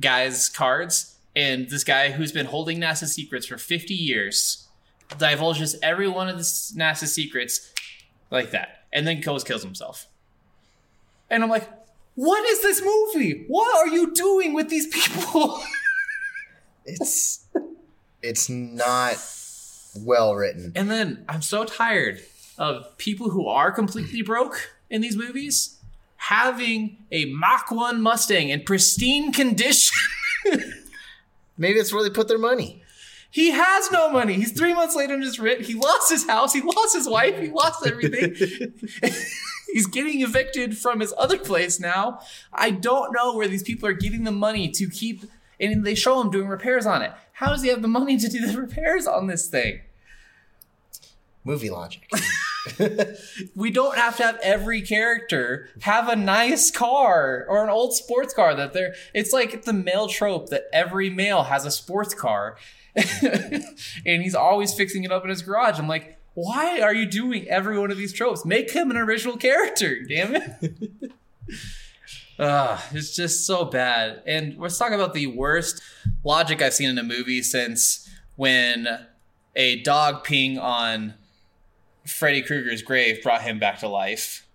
guy's 0.00 0.48
cards, 0.48 1.16
and 1.34 1.68
this 1.68 1.84
guy 1.84 2.10
who's 2.10 2.32
been 2.32 2.46
holding 2.46 2.78
NASA 2.78 3.06
secrets 3.06 3.46
for 3.46 3.58
50 3.58 3.94
years 3.94 4.68
divulges 5.16 5.76
every 5.82 6.08
one 6.08 6.28
of 6.28 6.36
the 6.36 6.42
NASA 6.42 7.06
secrets 7.06 7.72
like 8.30 8.50
that, 8.50 8.84
and 8.92 9.06
then 9.06 9.20
goes 9.20 9.44
kills 9.44 9.62
himself. 9.62 10.06
And 11.30 11.42
I'm 11.42 11.50
like, 11.50 11.68
what 12.14 12.44
is 12.48 12.62
this 12.62 12.82
movie? 12.82 13.44
What 13.48 13.76
are 13.76 13.88
you 13.88 14.12
doing 14.12 14.52
with 14.52 14.68
these 14.68 14.86
people? 14.88 15.62
it's 16.84 17.46
it's 18.22 18.48
not 18.48 19.16
well 19.96 20.34
written. 20.34 20.72
And 20.74 20.90
then 20.90 21.24
I'm 21.28 21.42
so 21.42 21.64
tired 21.64 22.20
of 22.58 22.96
people 22.98 23.30
who 23.30 23.46
are 23.46 23.70
completely 23.70 24.22
broke 24.22 24.70
in 24.90 25.00
these 25.00 25.16
movies 25.16 25.78
having 26.16 26.96
a 27.12 27.26
Mach 27.26 27.70
1 27.70 28.00
Mustang 28.02 28.48
in 28.50 28.62
pristine 28.62 29.32
condition. 29.32 29.96
Maybe 31.56 31.78
that's 31.78 31.92
where 31.92 32.02
they 32.02 32.10
put 32.10 32.28
their 32.28 32.38
money. 32.38 32.82
He 33.30 33.50
has 33.50 33.90
no 33.92 34.10
money. 34.10 34.34
He's 34.34 34.52
three 34.52 34.74
months 34.74 34.96
late 34.96 35.10
on 35.10 35.20
his 35.20 35.38
rent. 35.38 35.62
He 35.62 35.74
lost 35.74 36.10
his 36.10 36.26
house. 36.26 36.52
He 36.52 36.62
lost 36.62 36.94
his 36.94 37.08
wife. 37.08 37.38
He 37.38 37.48
lost 37.48 37.86
everything. 37.86 38.34
He's 39.72 39.86
getting 39.86 40.22
evicted 40.22 40.78
from 40.78 41.00
his 41.00 41.12
other 41.18 41.38
place 41.38 41.78
now. 41.78 42.20
I 42.52 42.70
don't 42.70 43.12
know 43.12 43.36
where 43.36 43.46
these 43.46 43.62
people 43.62 43.88
are 43.88 43.92
getting 43.92 44.24
the 44.24 44.32
money 44.32 44.70
to 44.70 44.88
keep, 44.88 45.24
and 45.60 45.84
they 45.84 45.94
show 45.94 46.20
him 46.20 46.30
doing 46.30 46.48
repairs 46.48 46.86
on 46.86 47.02
it. 47.02 47.12
How 47.38 47.50
does 47.50 47.62
he 47.62 47.68
have 47.68 47.82
the 47.82 47.88
money 47.88 48.16
to 48.16 48.28
do 48.28 48.44
the 48.44 48.60
repairs 48.60 49.06
on 49.06 49.28
this 49.28 49.46
thing? 49.46 49.82
Movie 51.44 51.70
logic. 51.70 52.10
we 53.54 53.70
don't 53.70 53.96
have 53.96 54.16
to 54.16 54.24
have 54.24 54.38
every 54.42 54.82
character 54.82 55.68
have 55.82 56.08
a 56.08 56.16
nice 56.16 56.70
car 56.72 57.46
or 57.48 57.62
an 57.62 57.70
old 57.70 57.94
sports 57.94 58.34
car 58.34 58.54
that 58.56 58.72
they're 58.72 58.94
it's 59.14 59.32
like 59.32 59.62
the 59.62 59.72
male 59.72 60.08
trope 60.08 60.50
that 60.50 60.64
every 60.72 61.08
male 61.08 61.44
has 61.44 61.64
a 61.64 61.70
sports 61.70 62.12
car 62.12 62.58
and 64.04 64.22
he's 64.22 64.34
always 64.34 64.74
fixing 64.74 65.04
it 65.04 65.12
up 65.12 65.22
in 65.22 65.30
his 65.30 65.40
garage 65.40 65.78
i'm 65.78 65.88
like 65.88 66.18
why 66.34 66.80
are 66.80 66.92
you 66.92 67.06
doing 67.06 67.48
every 67.48 67.78
one 67.78 67.90
of 67.90 67.96
these 67.96 68.12
tropes 68.12 68.44
make 68.44 68.72
him 68.72 68.90
an 68.90 68.96
original 68.96 69.36
character 69.36 70.02
damn 70.02 70.34
it 70.34 71.12
uh, 72.38 72.80
it's 72.92 73.14
just 73.14 73.46
so 73.46 73.64
bad. 73.64 74.22
And 74.26 74.58
let's 74.58 74.78
talk 74.78 74.92
about 74.92 75.14
the 75.14 75.26
worst 75.26 75.82
logic 76.24 76.62
I've 76.62 76.74
seen 76.74 76.90
in 76.90 76.98
a 76.98 77.02
movie 77.02 77.42
since 77.42 78.08
when 78.36 79.06
a 79.56 79.82
dog 79.82 80.24
peeing 80.24 80.60
on 80.60 81.14
Freddy 82.06 82.42
Krueger's 82.42 82.82
grave 82.82 83.22
brought 83.22 83.42
him 83.42 83.58
back 83.58 83.78
to 83.80 83.88
life. 83.88 84.46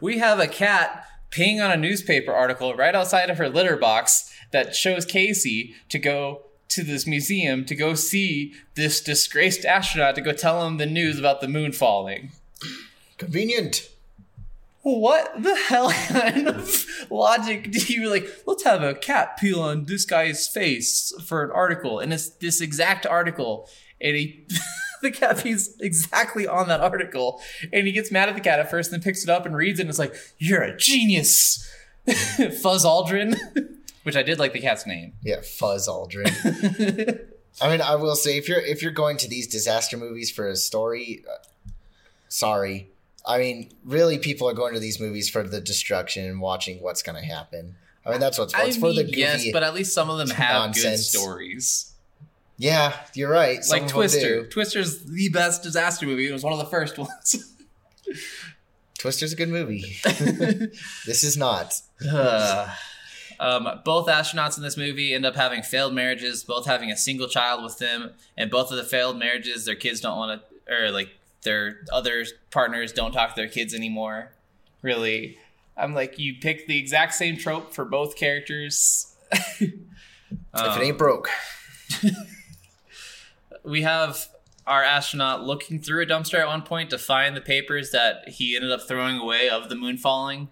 we 0.00 0.18
have 0.18 0.40
a 0.40 0.48
cat 0.48 1.04
peeing 1.30 1.64
on 1.64 1.70
a 1.70 1.76
newspaper 1.76 2.32
article 2.32 2.74
right 2.74 2.94
outside 2.94 3.30
of 3.30 3.38
her 3.38 3.48
litter 3.48 3.76
box 3.76 4.34
that 4.50 4.74
shows 4.74 5.04
Casey 5.04 5.74
to 5.88 5.98
go 5.98 6.42
to 6.68 6.82
this 6.84 7.06
museum 7.06 7.64
to 7.64 7.74
go 7.74 7.94
see 7.94 8.54
this 8.74 9.00
disgraced 9.00 9.64
astronaut 9.64 10.14
to 10.14 10.20
go 10.20 10.32
tell 10.32 10.66
him 10.66 10.76
the 10.76 10.86
news 10.86 11.18
about 11.18 11.40
the 11.40 11.48
moon 11.48 11.72
falling. 11.72 12.32
Convenient 13.18 13.88
what 14.82 15.42
the 15.42 15.54
hell 15.54 15.90
kind 16.08 16.48
of 16.48 16.86
logic 17.10 17.70
do 17.70 17.92
you 17.92 18.10
like? 18.10 18.26
Let's 18.46 18.64
have 18.64 18.82
a 18.82 18.94
cat 18.94 19.36
peel 19.38 19.60
on 19.60 19.84
this 19.84 20.04
guy's 20.04 20.48
face 20.48 21.12
for 21.24 21.44
an 21.44 21.50
article, 21.50 21.98
and 21.98 22.12
it's 22.12 22.30
this 22.30 22.60
exact 22.60 23.06
article, 23.06 23.68
and 24.00 24.16
he. 24.16 24.46
the 25.02 25.10
cat 25.10 25.42
pees 25.42 25.74
exactly 25.80 26.46
on 26.46 26.68
that 26.68 26.82
article, 26.82 27.40
and 27.72 27.86
he 27.86 27.92
gets 27.92 28.12
mad 28.12 28.28
at 28.28 28.34
the 28.34 28.40
cat 28.40 28.60
at 28.60 28.70
first, 28.70 28.92
and 28.92 29.00
then 29.00 29.04
picks 29.04 29.22
it 29.22 29.30
up 29.30 29.46
and 29.46 29.56
reads 29.56 29.78
it, 29.78 29.84
and 29.84 29.88
it's 29.88 29.98
like, 29.98 30.14
"You're 30.36 30.60
a 30.60 30.76
genius, 30.76 31.66
Fuzz 32.06 32.84
Aldrin." 32.84 33.34
which 34.02 34.16
I 34.16 34.22
did 34.22 34.38
like 34.38 34.52
the 34.52 34.60
cat's 34.60 34.86
name. 34.86 35.12
Yeah, 35.22 35.40
Fuzz 35.40 35.88
Aldrin. 35.88 37.26
I 37.60 37.68
mean, 37.68 37.80
I 37.80 37.96
will 37.96 38.16
say 38.16 38.36
if 38.36 38.48
you're 38.48 38.60
if 38.60 38.82
you're 38.82 38.92
going 38.92 39.16
to 39.18 39.28
these 39.28 39.46
disaster 39.46 39.96
movies 39.96 40.30
for 40.30 40.48
a 40.48 40.56
story, 40.56 41.24
uh, 41.28 41.70
sorry. 42.28 42.90
I 43.26 43.38
mean, 43.38 43.70
really, 43.84 44.18
people 44.18 44.48
are 44.48 44.54
going 44.54 44.74
to 44.74 44.80
these 44.80 45.00
movies 45.00 45.28
for 45.28 45.42
the 45.42 45.60
destruction 45.60 46.24
and 46.24 46.40
watching 46.40 46.82
what's 46.82 47.02
going 47.02 47.20
to 47.20 47.26
happen. 47.26 47.76
I 48.04 48.10
mean, 48.10 48.20
that's 48.20 48.38
what's 48.38 48.54
I 48.54 48.64
it's 48.64 48.76
for 48.76 48.92
the 48.92 49.02
mean, 49.02 49.06
goofy. 49.06 49.20
yes, 49.20 49.46
but 49.52 49.62
at 49.62 49.74
least 49.74 49.92
some 49.94 50.08
of 50.08 50.18
them 50.18 50.30
have 50.30 50.74
good 50.74 50.84
nonsense. 50.84 51.08
stories. 51.08 51.92
yeah, 52.56 52.94
you're 53.14 53.30
right. 53.30 53.62
Some 53.62 53.80
like 53.80 53.88
Twister. 53.88 54.46
Twister's 54.46 55.04
the 55.04 55.28
best 55.28 55.62
disaster 55.62 56.06
movie. 56.06 56.28
It 56.28 56.32
was 56.32 56.42
one 56.42 56.52
of 56.52 56.58
the 56.58 56.66
first 56.66 56.98
ones. 56.98 57.56
Twister's 58.98 59.32
a 59.32 59.36
good 59.36 59.48
movie. 59.48 59.96
this 60.04 61.24
is 61.24 61.36
not. 61.36 61.74
Uh, 62.06 62.74
um, 63.40 63.80
both 63.84 64.08
astronauts 64.08 64.56
in 64.56 64.62
this 64.62 64.76
movie 64.76 65.14
end 65.14 65.24
up 65.24 65.36
having 65.36 65.62
failed 65.62 65.94
marriages, 65.94 66.44
both 66.44 66.66
having 66.66 66.90
a 66.90 66.96
single 66.96 67.28
child 67.28 67.62
with 67.62 67.78
them, 67.78 68.10
and 68.36 68.50
both 68.50 68.70
of 68.70 68.76
the 68.76 68.84
failed 68.84 69.18
marriages, 69.18 69.64
their 69.64 69.74
kids 69.74 70.00
don't 70.00 70.18
want 70.18 70.42
to, 70.42 70.74
or 70.74 70.90
like 70.90 71.08
their 71.42 71.80
other 71.92 72.24
partners 72.50 72.92
don't 72.92 73.12
talk 73.12 73.34
to 73.34 73.40
their 73.40 73.48
kids 73.48 73.74
anymore. 73.74 74.32
Really, 74.82 75.38
I'm 75.76 75.94
like, 75.94 76.18
you 76.18 76.34
pick 76.40 76.66
the 76.66 76.78
exact 76.78 77.14
same 77.14 77.36
trope 77.36 77.72
for 77.74 77.84
both 77.84 78.16
characters. 78.16 79.14
if 79.32 79.72
Um, 80.54 80.80
it 80.80 80.84
ain't 80.84 80.98
broke. 80.98 81.28
we 83.64 83.82
have 83.82 84.28
our 84.66 84.82
astronaut 84.82 85.42
looking 85.44 85.80
through 85.80 86.02
a 86.02 86.06
dumpster 86.06 86.38
at 86.38 86.46
one 86.46 86.62
point 86.62 86.90
to 86.90 86.98
find 86.98 87.36
the 87.36 87.40
papers 87.40 87.90
that 87.90 88.28
he 88.28 88.54
ended 88.54 88.70
up 88.70 88.82
throwing 88.86 89.18
away 89.18 89.48
of 89.48 89.68
the 89.68 89.74
moon 89.74 89.96
falling 89.96 90.48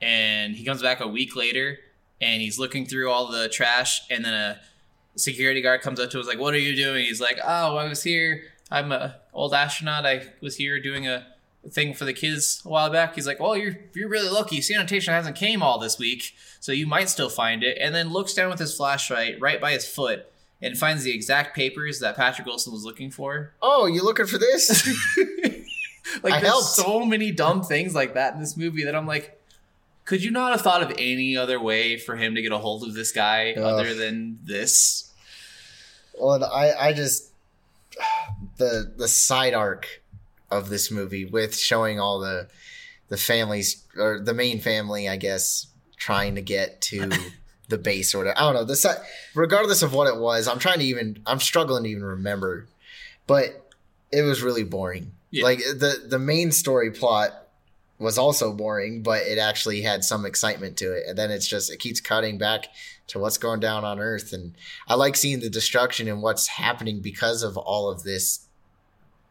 and 0.00 0.54
he 0.54 0.64
comes 0.64 0.82
back 0.82 1.00
a 1.00 1.08
week 1.08 1.34
later 1.34 1.78
and 2.20 2.40
he's 2.42 2.58
looking 2.58 2.86
through 2.86 3.10
all 3.10 3.26
the 3.26 3.48
trash 3.48 4.02
and 4.10 4.24
then 4.24 4.34
a 4.34 4.60
security 5.16 5.62
guard 5.62 5.80
comes 5.80 5.98
up 5.98 6.10
to 6.10 6.18
him 6.18 6.20
is 6.20 6.26
like 6.28 6.38
what 6.38 6.54
are 6.54 6.58
you 6.58 6.76
doing 6.76 7.04
he's 7.06 7.20
like 7.20 7.38
oh 7.42 7.76
i 7.76 7.88
was 7.88 8.02
here 8.02 8.42
i'm 8.70 8.92
a 8.92 9.16
old 9.32 9.54
astronaut 9.54 10.06
i 10.06 10.26
was 10.40 10.56
here 10.56 10.80
doing 10.80 11.06
a 11.06 11.26
thing 11.70 11.92
for 11.92 12.04
the 12.04 12.12
kids 12.12 12.62
a 12.64 12.68
while 12.68 12.90
back 12.90 13.14
he's 13.16 13.26
like 13.26 13.40
well 13.40 13.56
you're 13.56 13.76
you're 13.94 14.08
really 14.08 14.28
lucky 14.28 14.60
sanitation 14.60 15.12
hasn't 15.12 15.34
came 15.34 15.62
all 15.62 15.78
this 15.78 15.98
week 15.98 16.34
so 16.60 16.70
you 16.70 16.86
might 16.86 17.08
still 17.08 17.28
find 17.28 17.64
it 17.64 17.76
and 17.80 17.94
then 17.94 18.12
looks 18.12 18.34
down 18.34 18.48
with 18.50 18.60
his 18.60 18.76
flashlight 18.76 19.40
right 19.40 19.60
by 19.60 19.72
his 19.72 19.86
foot 19.86 20.26
and 20.62 20.78
finds 20.78 21.04
the 21.04 21.14
exact 21.14 21.54
papers 21.54 22.00
that 22.00 22.16
Patrick 22.16 22.46
Wilson 22.46 22.72
was 22.72 22.82
looking 22.84 23.10
for. 23.10 23.52
Oh, 23.60 23.86
you 23.86 24.02
looking 24.02 24.26
for 24.26 24.38
this? 24.38 24.86
like 26.22 26.32
I 26.32 26.40
there's 26.40 26.44
helped. 26.44 26.68
so 26.68 27.04
many 27.04 27.30
dumb 27.30 27.62
things 27.62 27.94
like 27.94 28.14
that 28.14 28.34
in 28.34 28.40
this 28.40 28.56
movie 28.56 28.84
that 28.84 28.94
I'm 28.94 29.06
like, 29.06 29.38
could 30.06 30.24
you 30.24 30.30
not 30.30 30.52
have 30.52 30.62
thought 30.62 30.82
of 30.82 30.92
any 30.98 31.36
other 31.36 31.60
way 31.60 31.98
for 31.98 32.16
him 32.16 32.34
to 32.34 32.42
get 32.42 32.52
a 32.52 32.58
hold 32.58 32.84
of 32.84 32.94
this 32.94 33.12
guy 33.12 33.52
Ugh. 33.52 33.62
other 33.62 33.94
than 33.94 34.38
this? 34.44 35.12
well, 36.18 36.42
I, 36.42 36.72
I 36.72 36.92
just 36.94 37.32
the 38.56 38.92
the 38.96 39.08
side 39.08 39.54
arc 39.54 40.02
of 40.50 40.68
this 40.68 40.90
movie 40.90 41.24
with 41.24 41.56
showing 41.56 42.00
all 42.00 42.20
the 42.20 42.48
the 43.08 43.16
families 43.16 43.84
or 43.96 44.20
the 44.20 44.34
main 44.34 44.60
family, 44.60 45.08
I 45.08 45.16
guess, 45.16 45.66
trying 45.96 46.34
to 46.34 46.42
get 46.42 46.80
to 46.82 47.10
the 47.68 47.78
base 47.78 48.14
or 48.14 48.18
whatever. 48.18 48.38
I 48.38 48.42
don't 48.42 48.54
know. 48.54 48.64
The 48.64 48.76
side, 48.76 48.98
regardless 49.34 49.82
of 49.82 49.92
what 49.92 50.08
it 50.08 50.16
was, 50.16 50.48
I'm 50.48 50.58
trying 50.58 50.78
to 50.78 50.84
even. 50.84 51.22
I'm 51.26 51.40
struggling 51.40 51.84
to 51.84 51.90
even 51.90 52.04
remember, 52.04 52.66
but 53.26 53.70
it 54.12 54.22
was 54.22 54.42
really 54.42 54.64
boring. 54.64 55.12
Yeah. 55.30 55.44
Like 55.44 55.58
the 55.58 56.02
the 56.06 56.18
main 56.18 56.52
story 56.52 56.90
plot 56.90 57.32
was 57.98 58.18
also 58.18 58.52
boring, 58.52 59.02
but 59.02 59.22
it 59.22 59.38
actually 59.38 59.82
had 59.82 60.04
some 60.04 60.26
excitement 60.26 60.76
to 60.78 60.92
it. 60.92 61.04
And 61.08 61.16
then 61.16 61.30
it's 61.30 61.48
just 61.48 61.72
it 61.72 61.78
keeps 61.78 62.00
cutting 62.00 62.38
back 62.38 62.66
to 63.08 63.18
what's 63.18 63.38
going 63.38 63.60
down 63.60 63.84
on 63.84 64.00
Earth, 64.00 64.32
and 64.32 64.54
I 64.88 64.94
like 64.94 65.16
seeing 65.16 65.40
the 65.40 65.50
destruction 65.50 66.08
and 66.08 66.22
what's 66.22 66.46
happening 66.48 67.00
because 67.00 67.42
of 67.42 67.56
all 67.56 67.88
of 67.88 68.02
this, 68.02 68.45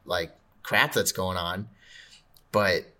like 0.05 0.35
crap 0.63 0.93
that's 0.93 1.11
going 1.11 1.37
on. 1.37 1.67
But 2.51 2.93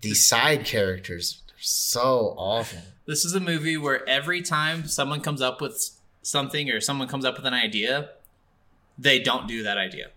these 0.00 0.26
side 0.26 0.64
characters 0.64 1.42
are 1.50 1.54
so 1.58 2.34
awful. 2.36 2.80
This 3.06 3.24
is 3.24 3.34
a 3.34 3.40
movie 3.40 3.76
where 3.76 4.08
every 4.08 4.42
time 4.42 4.86
someone 4.86 5.20
comes 5.20 5.42
up 5.42 5.60
with 5.60 5.90
something 6.22 6.70
or 6.70 6.80
someone 6.80 7.08
comes 7.08 7.24
up 7.24 7.36
with 7.36 7.46
an 7.46 7.54
idea, 7.54 8.10
they 8.98 9.18
don't 9.18 9.46
do 9.48 9.62
that 9.62 9.78
idea. 9.78 10.10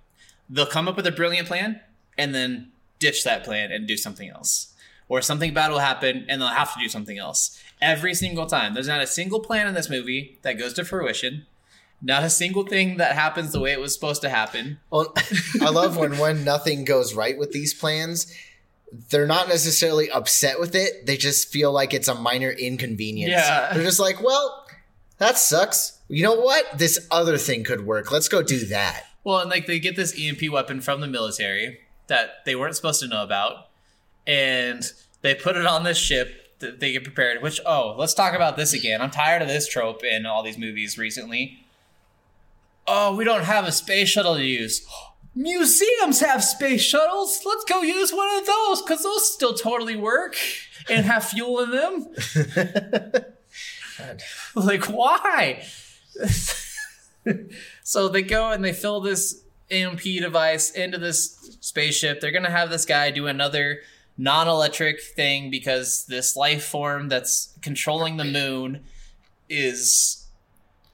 They'll 0.50 0.66
come 0.66 0.88
up 0.88 0.98
with 0.98 1.08
a 1.08 1.12
brilliant 1.12 1.48
plan 1.48 1.80
and 2.18 2.36
then 2.36 2.72
ditch 3.00 3.24
that 3.24 3.44
plan 3.44 3.72
and 3.72 3.88
do 3.88 3.98
something 3.98 4.30
else. 4.30 4.74
Or 5.08 5.22
something 5.22 5.54
bad 5.54 5.72
will 5.72 5.80
happen 5.80 6.26
and 6.30 6.42
they'll 6.42 6.50
have 6.50 6.74
to 6.74 6.80
do 6.80 6.88
something 6.88 7.18
else. 7.18 7.62
Every 7.82 8.14
single 8.14 8.46
time. 8.46 8.74
There's 8.74 8.88
not 8.88 9.02
a 9.02 9.08
single 9.08 9.40
plan 9.40 9.68
in 9.68 9.74
this 9.74 9.90
movie 9.90 10.38
that 10.42 10.54
goes 10.54 10.74
to 10.74 10.86
fruition. 10.86 11.46
Not 12.02 12.24
a 12.24 12.30
single 12.30 12.66
thing 12.66 12.98
that 12.98 13.16
happens 13.16 13.52
the 13.52 13.60
way 13.60 13.72
it 13.72 13.80
was 13.80 13.94
supposed 13.94 14.22
to 14.24 14.30
happen. 14.30 14.80
Well, 14.90 15.14
I 15.62 15.70
love 15.70 15.98
when 15.98 16.18
when 16.18 16.44
nothing 16.44 16.84
goes 16.84 17.14
right 17.14 17.38
with 17.38 17.52
these 17.52 17.74
plans. 17.74 18.34
They're 19.10 19.28
not 19.28 19.48
necessarily 19.48 20.10
upset 20.10 20.60
with 20.60 20.76
it. 20.76 21.06
They 21.06 21.16
just 21.16 21.50
feel 21.50 21.72
like 21.72 21.94
it's 21.94 22.08
a 22.08 22.16
minor 22.16 22.50
inconvenience. 22.50 23.32
Yeah. 23.32 23.72
They're 23.74 23.84
just 23.84 24.00
like, 24.00 24.22
well, 24.22 24.68
that 25.20 25.38
sucks. 25.38 26.00
You 26.10 26.24
know 26.24 26.36
what? 26.36 26.78
This 26.78 27.08
other 27.12 27.38
thing 27.38 27.64
could 27.64 27.86
work. 27.86 28.12
Let's 28.12 28.28
go 28.28 28.42
do 28.42 28.66
that. 28.66 29.06
Well, 29.24 29.40
and 29.40 29.50
like 29.50 29.68
they 29.68 29.80
get 29.80 29.96
this 29.96 30.20
EMP 30.20 30.52
weapon 30.52 30.82
from 30.82 31.00
the 31.00 31.08
military 31.08 31.82
that 32.08 32.44
they 32.46 32.56
weren't 32.56 32.76
supposed 32.76 33.00
to 33.02 33.08
know 33.08 33.24
about, 33.24 33.68
and 34.26 34.92
they 35.22 35.36
put 35.36 35.56
it 35.56 35.66
on 35.66 35.84
this 35.84 35.98
ship 35.98 36.60
that 36.60 36.80
they 36.80 36.92
get 36.92 37.04
prepared. 37.04 37.42
Which 37.42 37.62
oh, 37.66 37.96
let's 37.98 38.16
talk 38.16 38.34
about 38.34 38.58
this 38.58 38.74
again. 38.74 39.02
I'm 39.02 39.12
tired 39.12 39.42
of 39.42 39.48
this 39.48 39.68
trope 39.68 40.04
in 40.04 40.26
all 40.26 40.44
these 40.44 40.58
movies 40.58 40.98
recently. 40.98 41.64
Oh, 42.88 43.16
we 43.16 43.24
don't 43.24 43.44
have 43.44 43.66
a 43.66 43.72
space 43.72 44.10
shuttle 44.10 44.36
to 44.36 44.44
use. 44.44 44.86
Museums 45.34 46.20
have 46.20 46.44
space 46.44 46.82
shuttles. 46.82 47.42
Let's 47.46 47.64
go 47.64 47.82
use 47.82 48.12
one 48.12 48.30
of 48.38 48.46
those 48.46 48.82
because 48.82 49.04
those 49.04 49.34
still 49.34 49.54
totally 49.54 49.96
work 49.96 50.36
and 50.90 51.06
have 51.06 51.24
fuel 51.24 51.60
in 51.60 51.72
them. 51.72 53.26
like 54.56 54.86
why 54.86 55.64
so 57.84 58.08
they 58.08 58.22
go 58.22 58.52
and 58.52 58.64
they 58.64 58.74
fill 58.74 59.02
this 59.02 59.44
amp 59.70 60.02
device 60.02 60.72
into 60.72 60.98
this 60.98 61.58
spaceship 61.62 62.20
they're 62.20 62.32
gonna 62.32 62.52
have 62.52 62.70
this 62.70 62.86
guy 62.86 63.12
do 63.12 63.28
another 63.28 63.80
non-electric 64.18 65.02
thing 65.02 65.50
because 65.50 66.06
this 66.06 66.36
life 66.36 66.64
form 66.64 67.10
that's 67.10 67.54
controlling 67.62 68.18
the 68.18 68.26
moon 68.26 68.84
is 69.50 70.21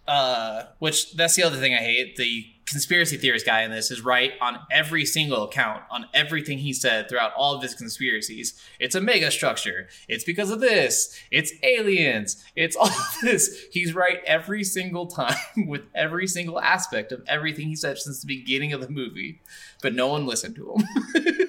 uh 0.08 0.64
which 0.80 1.14
that's 1.14 1.36
the 1.36 1.44
other 1.44 1.58
thing 1.58 1.74
i 1.74 1.78
hate. 1.78 2.16
The 2.16 2.46
conspiracy 2.66 3.16
theorist 3.16 3.46
guy 3.46 3.62
in 3.62 3.72
this 3.72 3.92
is 3.92 4.02
right 4.02 4.34
on 4.42 4.60
every 4.70 5.06
single 5.06 5.44
account 5.44 5.84
on 5.90 6.06
everything 6.14 6.58
he 6.58 6.74
said 6.74 7.08
throughout 7.08 7.32
all 7.38 7.56
of 7.56 7.62
his 7.62 7.74
conspiracies. 7.74 8.62
It's 8.78 8.94
a 8.94 9.00
mega 9.00 9.32
structure. 9.32 9.88
It's 10.10 10.26
because 10.26 10.52
of 10.52 10.60
this. 10.60 11.18
It's 11.32 11.54
aliens. 11.64 12.44
It's 12.58 12.76
all 12.76 12.90
this. 13.22 13.68
He's 13.72 13.96
right 13.96 14.20
every 14.26 14.66
single 14.66 15.08
time 15.08 15.38
with 15.68 15.84
every 15.96 16.28
single 16.28 16.60
aspect 16.60 17.14
of 17.14 17.24
everything 17.26 17.68
he 17.70 17.76
said 17.76 17.98
since 17.98 18.20
the 18.20 18.28
beginning 18.28 18.74
of 18.74 18.82
the 18.82 18.90
movie 18.90 19.40
but 19.82 19.94
no 19.94 20.08
one 20.08 20.26
listened 20.26 20.56
to 20.56 20.74
him. 20.74 20.88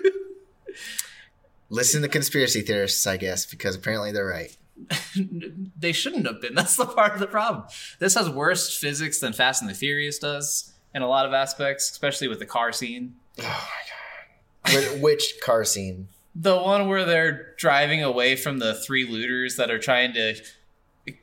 Listen 1.70 2.02
to 2.02 2.08
conspiracy 2.08 2.62
theorists, 2.62 3.06
I 3.06 3.16
guess, 3.16 3.44
because 3.46 3.76
apparently 3.76 4.12
they're 4.12 4.26
right. 4.26 4.56
they 5.78 5.92
shouldn't 5.92 6.26
have 6.26 6.40
been 6.40 6.54
that's 6.56 6.76
the 6.76 6.86
part 6.86 7.12
of 7.14 7.20
the 7.20 7.26
problem 7.26 7.64
this 7.98 8.14
has 8.14 8.28
worse 8.30 8.76
physics 8.76 9.18
than 9.20 9.32
fast 9.32 9.60
and 9.62 9.70
the 9.70 9.74
furious 9.74 10.18
does 10.18 10.72
in 10.94 11.02
a 11.02 11.08
lot 11.08 11.26
of 11.26 11.32
aspects 11.32 11.90
especially 11.90 12.28
with 12.28 12.38
the 12.38 12.46
car 12.46 12.72
scene 12.72 13.14
Oh 13.40 13.42
my 13.44 14.72
god! 14.74 15.00
which 15.00 15.34
car 15.42 15.64
scene? 15.64 16.08
The 16.34 16.56
one 16.56 16.88
where 16.88 17.04
they're 17.04 17.54
driving 17.56 18.02
away 18.02 18.36
from 18.36 18.58
the 18.58 18.74
three 18.74 19.06
looters 19.06 19.56
that 19.56 19.70
are 19.70 19.78
trying 19.78 20.12
to 20.14 20.34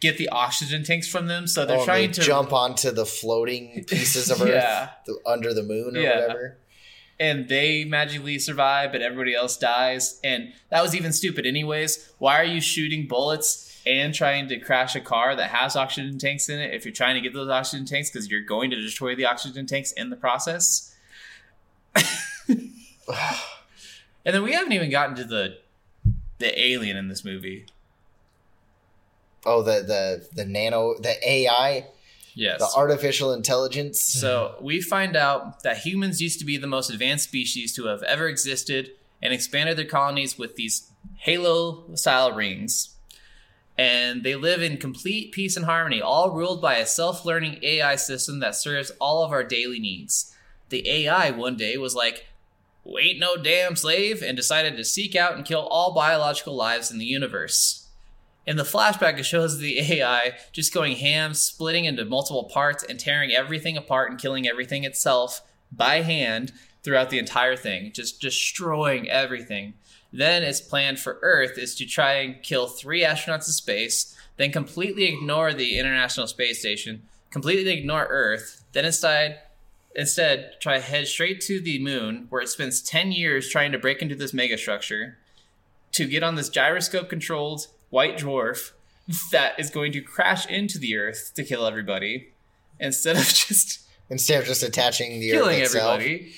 get 0.01 0.17
the 0.17 0.27
oxygen 0.29 0.83
tanks 0.83 1.07
from 1.07 1.27
them. 1.27 1.45
So 1.45 1.65
they're 1.65 1.77
Oh, 1.77 1.85
trying 1.85 2.07
they 2.07 2.13
to 2.13 2.21
jump 2.21 2.51
onto 2.51 2.89
the 2.91 3.05
floating 3.05 3.83
pieces 3.85 4.31
of 4.31 4.41
Earth 4.43 4.49
Yeah. 4.49 4.89
under 5.25 5.53
the 5.53 5.61
moon 5.63 5.95
or 5.95 5.99
Yeah. 6.01 6.21
whatever. 6.21 6.57
And 7.19 7.47
they 7.47 7.85
magically 7.85 8.39
survive, 8.39 8.91
but 8.91 9.01
everybody 9.01 9.33
else 9.33 9.57
dies. 9.57 10.19
And 10.23 10.53
that 10.69 10.81
was 10.81 10.95
even 10.95 11.13
stupid, 11.13 11.45
anyways. 11.45 12.13
Why 12.17 12.39
are 12.39 12.45
you 12.45 12.59
shooting 12.59 13.07
bullets 13.07 13.81
and 13.85 14.13
trying 14.13 14.47
to 14.49 14.59
crash 14.59 14.95
a 14.95 15.01
car 15.01 15.35
that 15.35 15.51
has 15.51 15.75
oxygen 15.75 16.17
tanks 16.17 16.49
in 16.49 16.59
it 16.59 16.73
if 16.73 16.85
you're 16.85 16.93
trying 16.93 17.15
to 17.15 17.21
get 17.21 17.33
those 17.33 17.49
oxygen 17.49 17.85
tanks 17.85 18.09
because 18.09 18.29
you're 18.29 18.41
going 18.41 18.69
to 18.71 18.81
destroy 18.81 19.15
the 19.15 19.25
oxygen 19.25 19.65
tanks 19.65 19.91
in 19.93 20.09
the 20.09 20.15
process? 20.15 20.93
and 22.47 22.73
then 24.23 24.43
we 24.43 24.51
haven't 24.51 24.73
even 24.73 24.89
gotten 24.89 25.15
to 25.15 25.23
the 25.23 25.57
the 26.37 26.59
alien 26.61 26.97
in 26.97 27.07
this 27.07 27.23
movie. 27.23 27.65
Oh, 29.45 29.61
the 29.61 29.81
the 29.81 30.27
the 30.33 30.45
nano, 30.45 30.95
the 30.99 31.15
AI, 31.27 31.87
Yes. 32.35 32.59
the 32.59 32.67
artificial 32.77 33.31
intelligence. 33.33 34.01
So 34.01 34.55
we 34.61 34.81
find 34.81 35.15
out 35.15 35.63
that 35.63 35.77
humans 35.79 36.21
used 36.21 36.37
to 36.39 36.45
be 36.45 36.57
the 36.57 36.67
most 36.67 36.89
advanced 36.89 37.23
species 37.23 37.73
to 37.75 37.85
have 37.85 38.03
ever 38.03 38.27
existed 38.27 38.91
and 39.21 39.33
expanded 39.33 39.77
their 39.77 39.85
colonies 39.85 40.37
with 40.37 40.55
these 40.57 40.91
halo 41.17 41.95
style 41.95 42.31
rings. 42.33 42.91
and 43.77 44.23
they 44.23 44.35
live 44.35 44.61
in 44.61 44.77
complete 44.77 45.31
peace 45.33 45.57
and 45.57 45.65
harmony, 45.65 46.01
all 46.01 46.31
ruled 46.31 46.61
by 46.61 46.75
a 46.75 46.85
self 46.85 47.25
learning 47.25 47.59
AI 47.61 47.95
system 47.95 48.39
that 48.39 48.55
serves 48.55 48.91
all 49.01 49.23
of 49.23 49.31
our 49.31 49.43
daily 49.43 49.79
needs. 49.79 50.33
The 50.69 50.87
AI 50.89 51.31
one 51.31 51.57
day 51.57 51.77
was 51.77 51.95
like, 51.95 52.27
Wait 52.85 53.19
no 53.19 53.35
damn 53.35 53.75
slave, 53.75 54.21
and 54.21 54.37
decided 54.37 54.77
to 54.77 54.83
seek 54.83 55.15
out 55.15 55.35
and 55.35 55.43
kill 55.43 55.67
all 55.67 55.93
biological 55.93 56.55
lives 56.55 56.91
in 56.91 56.99
the 56.99 57.05
universe. 57.05 57.84
In 58.45 58.57
the 58.57 58.63
flashback, 58.63 59.17
it 59.17 59.23
shows 59.23 59.57
the 59.57 59.79
AI 59.99 60.33
just 60.51 60.73
going 60.73 60.97
ham, 60.97 61.33
splitting 61.33 61.85
into 61.85 62.05
multiple 62.05 62.45
parts 62.45 62.83
and 62.83 62.99
tearing 62.99 63.31
everything 63.31 63.77
apart 63.77 64.11
and 64.11 64.19
killing 64.19 64.47
everything 64.47 64.83
itself 64.83 65.41
by 65.71 66.01
hand 66.01 66.51
throughout 66.83 67.09
the 67.09 67.19
entire 67.19 67.55
thing, 67.55 67.91
just 67.91 68.21
destroying 68.21 69.09
everything. 69.09 69.73
Then 70.13 70.43
its 70.43 70.61
plan 70.61 70.95
for 70.95 71.19
Earth 71.21 71.57
is 71.57 71.75
to 71.75 71.85
try 71.85 72.13
and 72.13 72.41
kill 72.41 72.67
three 72.67 73.01
astronauts 73.01 73.47
in 73.47 73.53
space, 73.53 74.15
then 74.37 74.51
completely 74.51 75.05
ignore 75.05 75.53
the 75.53 75.77
International 75.79 76.27
Space 76.27 76.59
Station, 76.59 77.03
completely 77.31 77.71
ignore 77.73 78.05
Earth, 78.09 78.63
then 78.73 78.85
instead 78.85 79.41
instead 79.95 80.51
try 80.59 80.75
to 80.77 80.83
head 80.83 81.07
straight 81.07 81.39
to 81.39 81.59
the 81.59 81.81
moon, 81.81 82.27
where 82.29 82.41
it 82.41 82.49
spends 82.49 82.81
10 82.81 83.13
years 83.13 83.49
trying 83.49 83.71
to 83.71 83.79
break 83.79 84.01
into 84.01 84.15
this 84.15 84.33
megastructure 84.33 85.15
to 85.93 86.05
get 86.05 86.21
on 86.21 86.35
this 86.35 86.49
gyroscope 86.49 87.09
controlled 87.09 87.67
white 87.95 88.17
dwarf 88.17 88.71
that 89.31 89.57
is 89.57 89.69
going 89.69 89.93
to 89.93 90.01
crash 90.01 90.45
into 90.47 90.77
the 90.77 90.97
Earth 90.97 91.31
to 91.33 91.45
kill 91.45 91.65
everybody 91.65 92.33
instead 92.77 93.15
of 93.15 93.23
just 93.47 93.87
Instead 94.09 94.41
of 94.41 94.47
just 94.47 94.61
attaching 94.61 95.19
the 95.21 95.31
killing 95.31 95.61
Earth 95.61 95.67
itself. 95.73 96.01
everybody 96.01 96.33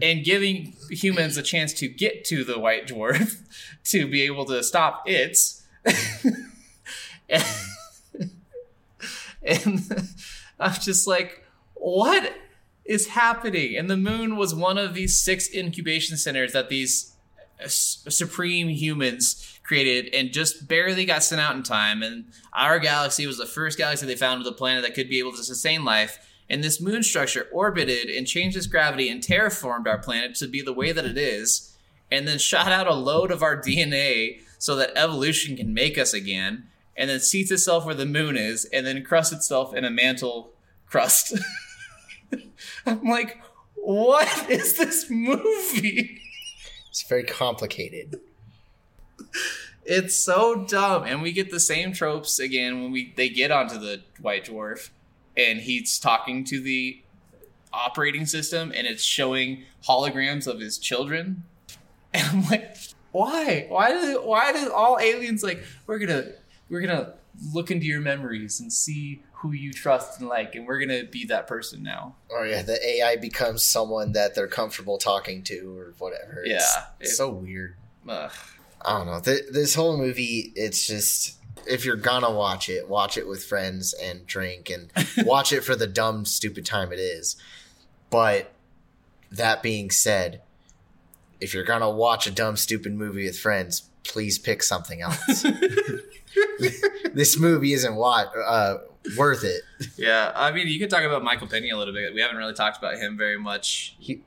and 0.02 0.24
giving 0.24 0.72
humans 0.90 1.36
a 1.36 1.42
chance 1.42 1.74
to 1.74 1.88
get 1.88 2.24
to 2.24 2.42
the 2.42 2.58
white 2.58 2.88
dwarf 2.88 3.42
to 3.84 4.06
be 4.06 4.22
able 4.22 4.46
to 4.46 4.62
stop 4.62 5.02
it. 5.04 5.38
and, 7.28 7.44
and 9.42 10.08
I'm 10.58 10.72
just 10.72 11.06
like, 11.06 11.44
what 11.74 12.34
is 12.86 13.08
happening? 13.08 13.76
And 13.76 13.90
the 13.90 13.98
moon 13.98 14.36
was 14.36 14.54
one 14.54 14.78
of 14.78 14.94
these 14.94 15.20
six 15.20 15.52
incubation 15.54 16.16
centers 16.16 16.54
that 16.54 16.70
these 16.70 17.12
supreme 17.66 18.68
humans 18.68 19.58
created 19.62 20.14
and 20.14 20.32
just 20.32 20.66
barely 20.66 21.04
got 21.04 21.22
sent 21.22 21.40
out 21.40 21.54
in 21.54 21.62
time. 21.62 22.02
And 22.02 22.26
our 22.52 22.78
galaxy 22.78 23.26
was 23.26 23.38
the 23.38 23.46
first 23.46 23.76
galaxy 23.76 24.06
they 24.06 24.16
found 24.16 24.38
with 24.38 24.52
a 24.52 24.56
planet 24.56 24.82
that 24.82 24.94
could 24.94 25.08
be 25.08 25.18
able 25.18 25.32
to 25.32 25.44
sustain 25.44 25.84
life. 25.84 26.18
And 26.48 26.64
this 26.64 26.80
moon 26.80 27.02
structure 27.02 27.46
orbited 27.52 28.08
and 28.08 28.26
changed 28.26 28.56
its 28.56 28.66
gravity 28.66 29.10
and 29.10 29.22
terraformed 29.22 29.86
our 29.86 29.98
planet 29.98 30.34
to 30.36 30.48
be 30.48 30.62
the 30.62 30.72
way 30.72 30.92
that 30.92 31.04
it 31.04 31.18
is, 31.18 31.76
and 32.10 32.26
then 32.26 32.38
shot 32.38 32.72
out 32.72 32.86
a 32.86 32.94
load 32.94 33.30
of 33.30 33.42
our 33.42 33.60
DNA 33.62 34.40
so 34.58 34.74
that 34.76 34.96
evolution 34.96 35.56
can 35.56 35.74
make 35.74 35.98
us 35.98 36.14
again, 36.14 36.66
and 36.96 37.10
then 37.10 37.20
seats 37.20 37.50
itself 37.50 37.84
where 37.84 37.94
the 37.94 38.06
moon 38.06 38.36
is, 38.36 38.64
and 38.72 38.86
then 38.86 39.04
crusts 39.04 39.32
itself 39.32 39.74
in 39.74 39.84
a 39.84 39.90
mantle 39.90 40.52
crust. 40.86 41.38
I'm 42.86 43.04
like, 43.04 43.38
what 43.74 44.50
is 44.50 44.78
this 44.78 45.08
movie? 45.10 46.22
It's 46.98 47.08
very 47.08 47.22
complicated. 47.22 48.18
It's 49.84 50.16
so 50.16 50.64
dumb, 50.64 51.04
and 51.04 51.22
we 51.22 51.30
get 51.30 51.52
the 51.52 51.60
same 51.60 51.92
tropes 51.92 52.40
again 52.40 52.82
when 52.82 52.90
we 52.90 53.12
they 53.14 53.28
get 53.28 53.52
onto 53.52 53.78
the 53.78 54.02
White 54.20 54.46
Dwarf, 54.46 54.90
and 55.36 55.60
he's 55.60 56.00
talking 56.00 56.42
to 56.46 56.60
the 56.60 57.00
operating 57.72 58.26
system, 58.26 58.72
and 58.74 58.84
it's 58.84 59.04
showing 59.04 59.62
holograms 59.86 60.48
of 60.48 60.58
his 60.58 60.76
children, 60.76 61.44
and 62.12 62.26
I'm 62.26 62.50
like, 62.50 62.76
why? 63.12 63.66
Why 63.68 63.92
do 63.92 64.20
why 64.24 64.52
do 64.52 64.72
all 64.72 64.98
aliens 65.00 65.44
like 65.44 65.62
we're 65.86 66.00
gonna 66.00 66.32
we're 66.68 66.80
gonna 66.80 67.14
look 67.54 67.70
into 67.70 67.86
your 67.86 68.00
memories 68.00 68.58
and 68.58 68.72
see 68.72 69.22
who 69.40 69.52
you 69.52 69.72
trust 69.72 70.20
and 70.20 70.28
like, 70.28 70.54
and 70.54 70.66
we're 70.66 70.80
gonna 70.80 71.04
be 71.04 71.24
that 71.26 71.46
person 71.46 71.82
now. 71.82 72.16
Or 72.28 72.46
yeah, 72.46 72.62
the 72.62 72.78
AI 72.96 73.16
becomes 73.16 73.62
someone 73.62 74.12
that 74.12 74.34
they're 74.34 74.48
comfortable 74.48 74.98
talking 74.98 75.42
to 75.44 75.78
or 75.78 75.94
whatever. 75.98 76.42
It's, 76.44 76.50
Yeah, 76.76 76.84
it's 77.00 77.12
it- 77.12 77.16
so 77.16 77.30
weird. 77.30 77.76
Ugh. 78.08 78.32
I 78.84 78.96
don't 78.98 79.06
know. 79.06 79.20
Th- 79.20 79.44
this 79.50 79.74
whole 79.74 79.96
movie, 79.96 80.52
it's 80.54 80.86
just 80.86 81.36
if 81.66 81.84
you're 81.84 81.96
gonna 81.96 82.30
watch 82.30 82.68
it, 82.68 82.88
watch 82.88 83.16
it 83.18 83.26
with 83.28 83.44
friends 83.44 83.92
and 83.94 84.26
drink 84.26 84.70
and 84.70 84.90
watch 85.26 85.52
it 85.52 85.62
for 85.62 85.74
the 85.76 85.86
dumb, 85.86 86.24
stupid 86.24 86.64
time 86.64 86.92
it 86.92 86.98
is. 87.00 87.36
But 88.10 88.52
that 89.30 89.62
being 89.62 89.90
said, 89.90 90.40
if 91.40 91.52
you're 91.54 91.64
gonna 91.64 91.90
watch 91.90 92.26
a 92.26 92.30
dumb, 92.30 92.56
stupid 92.56 92.94
movie 92.94 93.24
with 93.26 93.38
friends, 93.38 93.82
please 94.04 94.38
pick 94.38 94.62
something 94.62 95.02
else. 95.02 95.42
this 97.12 97.38
movie 97.38 97.72
isn't 97.72 97.94
what 97.94 98.32
uh, 98.36 98.78
worth 99.16 99.44
it. 99.44 99.62
Yeah, 99.96 100.32
I 100.34 100.52
mean, 100.52 100.66
you 100.68 100.78
could 100.78 100.90
talk 100.90 101.02
about 101.02 101.22
Michael 101.22 101.46
Pena 101.46 101.74
a 101.74 101.78
little 101.78 101.94
bit. 101.94 102.14
We 102.14 102.20
haven't 102.20 102.36
really 102.36 102.54
talked 102.54 102.78
about 102.78 102.96
him 102.96 103.16
very 103.16 103.38
much. 103.38 103.96
He, 103.98 104.22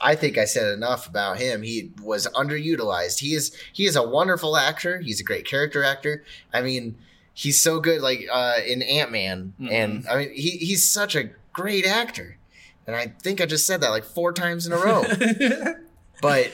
I 0.00 0.14
think 0.14 0.38
I 0.38 0.44
said 0.44 0.72
enough 0.72 1.06
about 1.08 1.38
him. 1.38 1.62
He 1.62 1.92
was 2.02 2.26
underutilized. 2.28 3.20
He 3.20 3.34
is 3.34 3.54
he 3.72 3.84
is 3.84 3.96
a 3.96 4.02
wonderful 4.02 4.56
actor. 4.56 4.98
He's 5.00 5.20
a 5.20 5.24
great 5.24 5.44
character 5.46 5.84
actor. 5.84 6.24
I 6.52 6.62
mean, 6.62 6.96
he's 7.34 7.60
so 7.60 7.80
good 7.80 8.00
like 8.00 8.26
uh, 8.32 8.56
in 8.66 8.82
Ant 8.82 9.12
Man, 9.12 9.52
Mhm. 9.60 9.70
and 9.72 10.06
I 10.08 10.16
mean 10.16 10.30
he 10.34 10.50
he's 10.52 10.84
such 10.88 11.14
a 11.14 11.30
great 11.52 11.86
actor. 11.86 12.38
And 12.86 12.94
I 12.96 13.14
think 13.22 13.40
I 13.40 13.46
just 13.46 13.66
said 13.66 13.80
that 13.82 13.90
like 13.90 14.04
four 14.04 14.32
times 14.32 14.66
in 14.66 14.72
a 14.72 14.76
row. 14.78 15.04
but 16.22 16.50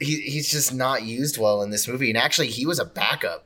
he 0.00 0.20
he's 0.22 0.50
just 0.50 0.72
not 0.72 1.02
used 1.02 1.38
well 1.38 1.62
in 1.62 1.70
this 1.70 1.88
movie. 1.88 2.10
And 2.10 2.18
actually, 2.18 2.48
he 2.48 2.66
was 2.66 2.78
a 2.78 2.84
backup. 2.84 3.44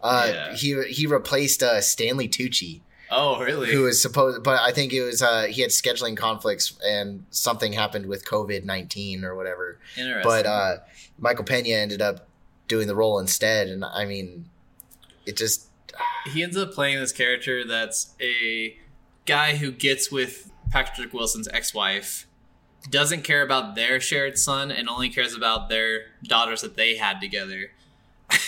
Uh, 0.00 0.28
Yeah. 0.32 0.54
He 0.54 0.82
he 0.90 1.06
replaced 1.06 1.62
uh, 1.62 1.80
Stanley 1.80 2.28
Tucci 2.28 2.80
oh, 3.12 3.40
really? 3.40 3.70
who 3.70 3.82
was 3.82 4.00
supposed 4.00 4.42
but 4.42 4.60
i 4.60 4.72
think 4.72 4.92
it 4.92 5.02
was 5.02 5.22
uh 5.22 5.42
he 5.44 5.62
had 5.62 5.70
scheduling 5.70 6.16
conflicts 6.16 6.78
and 6.86 7.24
something 7.30 7.72
happened 7.72 8.06
with 8.06 8.24
covid-19 8.24 9.22
or 9.22 9.34
whatever 9.34 9.78
Interesting. 9.96 10.22
but 10.28 10.46
uh 10.46 10.76
michael 11.18 11.44
pena 11.44 11.68
ended 11.68 12.02
up 12.02 12.28
doing 12.68 12.86
the 12.86 12.94
role 12.94 13.18
instead 13.18 13.68
and 13.68 13.84
i 13.84 14.04
mean 14.04 14.46
it 15.26 15.36
just 15.36 15.68
he 16.32 16.42
ends 16.42 16.56
up 16.56 16.72
playing 16.72 16.98
this 16.98 17.12
character 17.12 17.64
that's 17.66 18.14
a 18.20 18.76
guy 19.24 19.56
who 19.56 19.70
gets 19.70 20.10
with 20.10 20.50
Patrick 20.70 21.12
Wilson's 21.12 21.48
ex-wife, 21.48 22.26
doesn't 22.90 23.22
care 23.22 23.42
about 23.42 23.74
their 23.74 24.00
shared 24.00 24.38
son, 24.38 24.70
and 24.70 24.88
only 24.88 25.08
cares 25.08 25.34
about 25.34 25.68
their 25.68 26.06
daughters 26.22 26.62
that 26.62 26.76
they 26.76 26.96
had 26.96 27.20
together. 27.20 27.70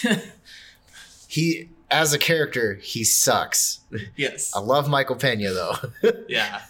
he 1.29 1.69
as 1.95 2.13
a 2.13 2.19
character 2.19 2.75
he 2.83 3.05
sucks 3.05 3.81
yes. 4.17 4.51
i 4.55 4.59
love 4.59 4.89
michael 4.89 5.17
pena 5.17 5.53
though 5.53 5.75
Yeah. 6.29 6.61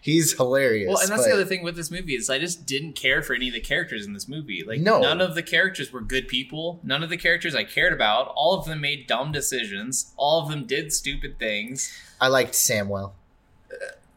he's 0.00 0.32
hilarious 0.36 0.88
Well, 0.88 0.98
and 1.00 1.08
that's 1.10 1.22
but- 1.22 1.28
the 1.28 1.34
other 1.34 1.44
thing 1.44 1.62
with 1.62 1.76
this 1.76 1.90
movie 1.90 2.14
is 2.14 2.30
I 2.30 2.38
just 2.38 2.64
didn't 2.66 2.92
care 2.94 3.22
for 3.22 3.34
any 3.34 3.48
of 3.48 3.54
the 3.54 3.60
characters 3.60 4.06
in 4.06 4.12
this 4.12 4.28
movie. 4.28 4.62
Like 4.66 4.80
No. 4.80 5.00
none 5.00 5.20
of 5.20 5.34
the 5.34 5.42
characters 5.42 5.92
were 5.92 6.00
good 6.00 6.28
people. 6.28 6.78
None 6.84 7.02
of 7.02 7.10
the 7.10 7.16
characters 7.16 7.54
I 7.54 7.64
cared 7.64 7.92
about. 7.92 8.32
All 8.36 8.56
of 8.58 8.64
them 8.66 8.80
made 8.80 9.06
dumb 9.06 9.32
decisions. 9.32 10.12
All 10.16 10.42
of 10.42 10.50
them 10.50 10.64
did 10.66 10.92
stupid 10.92 11.38
things. 11.38 11.90
i 12.20 12.28
liked 12.28 12.52
samwell 12.52 13.12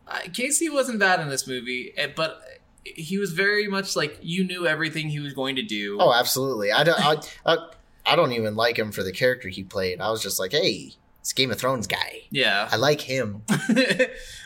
Uh, 0.07 0.19
Casey 0.33 0.69
wasn't 0.69 0.99
bad 0.99 1.19
in 1.19 1.29
this 1.29 1.47
movie, 1.47 1.93
eh, 1.97 2.07
but 2.15 2.41
he 2.83 3.17
was 3.17 3.31
very 3.33 3.67
much 3.67 3.95
like 3.95 4.19
you 4.21 4.43
knew 4.43 4.67
everything 4.67 5.09
he 5.09 5.19
was 5.19 5.33
going 5.33 5.55
to 5.55 5.63
do. 5.63 5.97
oh 5.99 6.13
absolutely 6.13 6.71
i 6.71 6.83
don't 6.83 6.99
I, 7.03 7.15
I, 7.51 7.57
I 8.05 8.15
don't 8.15 8.31
even 8.33 8.55
like 8.55 8.77
him 8.77 8.91
for 8.91 9.03
the 9.03 9.11
character 9.11 9.49
he 9.49 9.63
played 9.63 10.01
i 10.01 10.09
was 10.11 10.21
just 10.21 10.39
like 10.39 10.51
hey 10.51 10.93
it's 11.19 11.33
game 11.33 11.51
of 11.51 11.57
thrones 11.57 11.87
guy 11.87 12.21
yeah. 12.29 12.69
i 12.71 12.75
like 12.75 13.01
him 13.01 13.41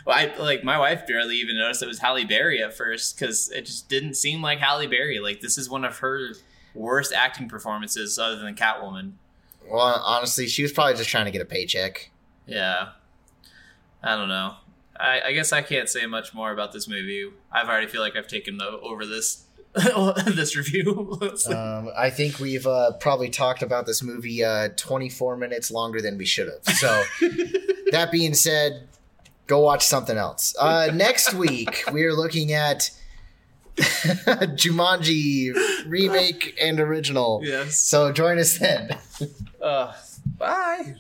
well, 0.10 0.18
I 0.18 0.36
like 0.38 0.64
my 0.64 0.78
wife 0.80 1.06
barely 1.06 1.36
even 1.36 1.58
noticed 1.58 1.84
it 1.84 1.88
was 1.88 2.00
Halle 2.00 2.26
Berry 2.26 2.64
at 2.64 2.76
first 2.76 3.18
because 3.18 3.52
it 3.52 3.66
just 3.66 3.90
didn't 3.90 4.16
seem 4.16 4.42
like 4.42 4.58
Halle 4.60 4.88
Berry. 4.88 5.20
Like 5.20 5.42
this 5.42 5.58
is 5.58 5.70
one 5.70 5.86
of 5.86 6.00
her 6.00 6.30
worst 6.74 7.14
acting 7.14 7.48
performances 7.48 8.18
other 8.18 8.38
than 8.38 8.56
Catwoman. 8.56 9.12
well 9.70 10.02
honestly 10.06 10.48
she 10.48 10.64
was 10.64 10.72
probably 10.72 10.96
just 10.96 11.10
trying 11.10 11.26
to 11.26 11.32
get 11.32 11.42
a 11.42 11.46
paycheck 11.46 12.10
Yeah. 12.48 12.90
I 14.02 14.16
don't 14.16 14.30
know. 14.30 14.56
I, 15.00 15.22
I 15.28 15.32
guess 15.34 15.54
I 15.54 15.62
can't 15.62 15.90
say 15.90 16.06
much 16.06 16.34
more 16.34 16.52
about 16.52 16.72
this 16.72 16.88
movie. 16.88 17.30
I've 17.52 17.68
already 17.68 17.88
feel 17.88 18.02
like 18.02 18.16
I've 18.16 18.28
taken 18.28 18.58
the, 18.58 18.66
over 18.66 19.06
this 19.06 19.44
this 20.26 20.56
review. 20.56 21.20
Um, 21.54 21.90
I 21.96 22.10
think 22.10 22.40
we've 22.40 22.66
uh, 22.66 22.94
probably 22.94 23.30
talked 23.30 23.62
about 23.62 23.86
this 23.86 24.02
movie 24.02 24.44
uh, 24.44 24.70
24 24.76 25.38
minutes 25.38 25.70
longer 25.70 26.02
than 26.02 26.18
we 26.18 26.26
should 26.26 26.48
have. 26.48 26.76
So, 26.76 27.04
that 27.92 28.10
being 28.12 28.34
said, 28.34 28.88
go 29.48 29.60
watch 29.60 29.86
something 29.86 30.18
else. 30.18 30.56
Uh, 30.60 30.90
next 30.94 31.34
week, 31.34 31.84
we 31.94 32.04
are 32.06 32.14
looking 32.14 32.52
at 32.52 32.90
Jumanji 33.78 35.54
remake 35.86 36.58
and 36.60 36.80
original. 36.80 37.42
yes. 37.44 37.80
So, 37.80 38.12
join 38.12 38.40
us 38.40 38.58
then. 38.58 38.98
Uh, 39.62 39.94
bye. 40.38 40.96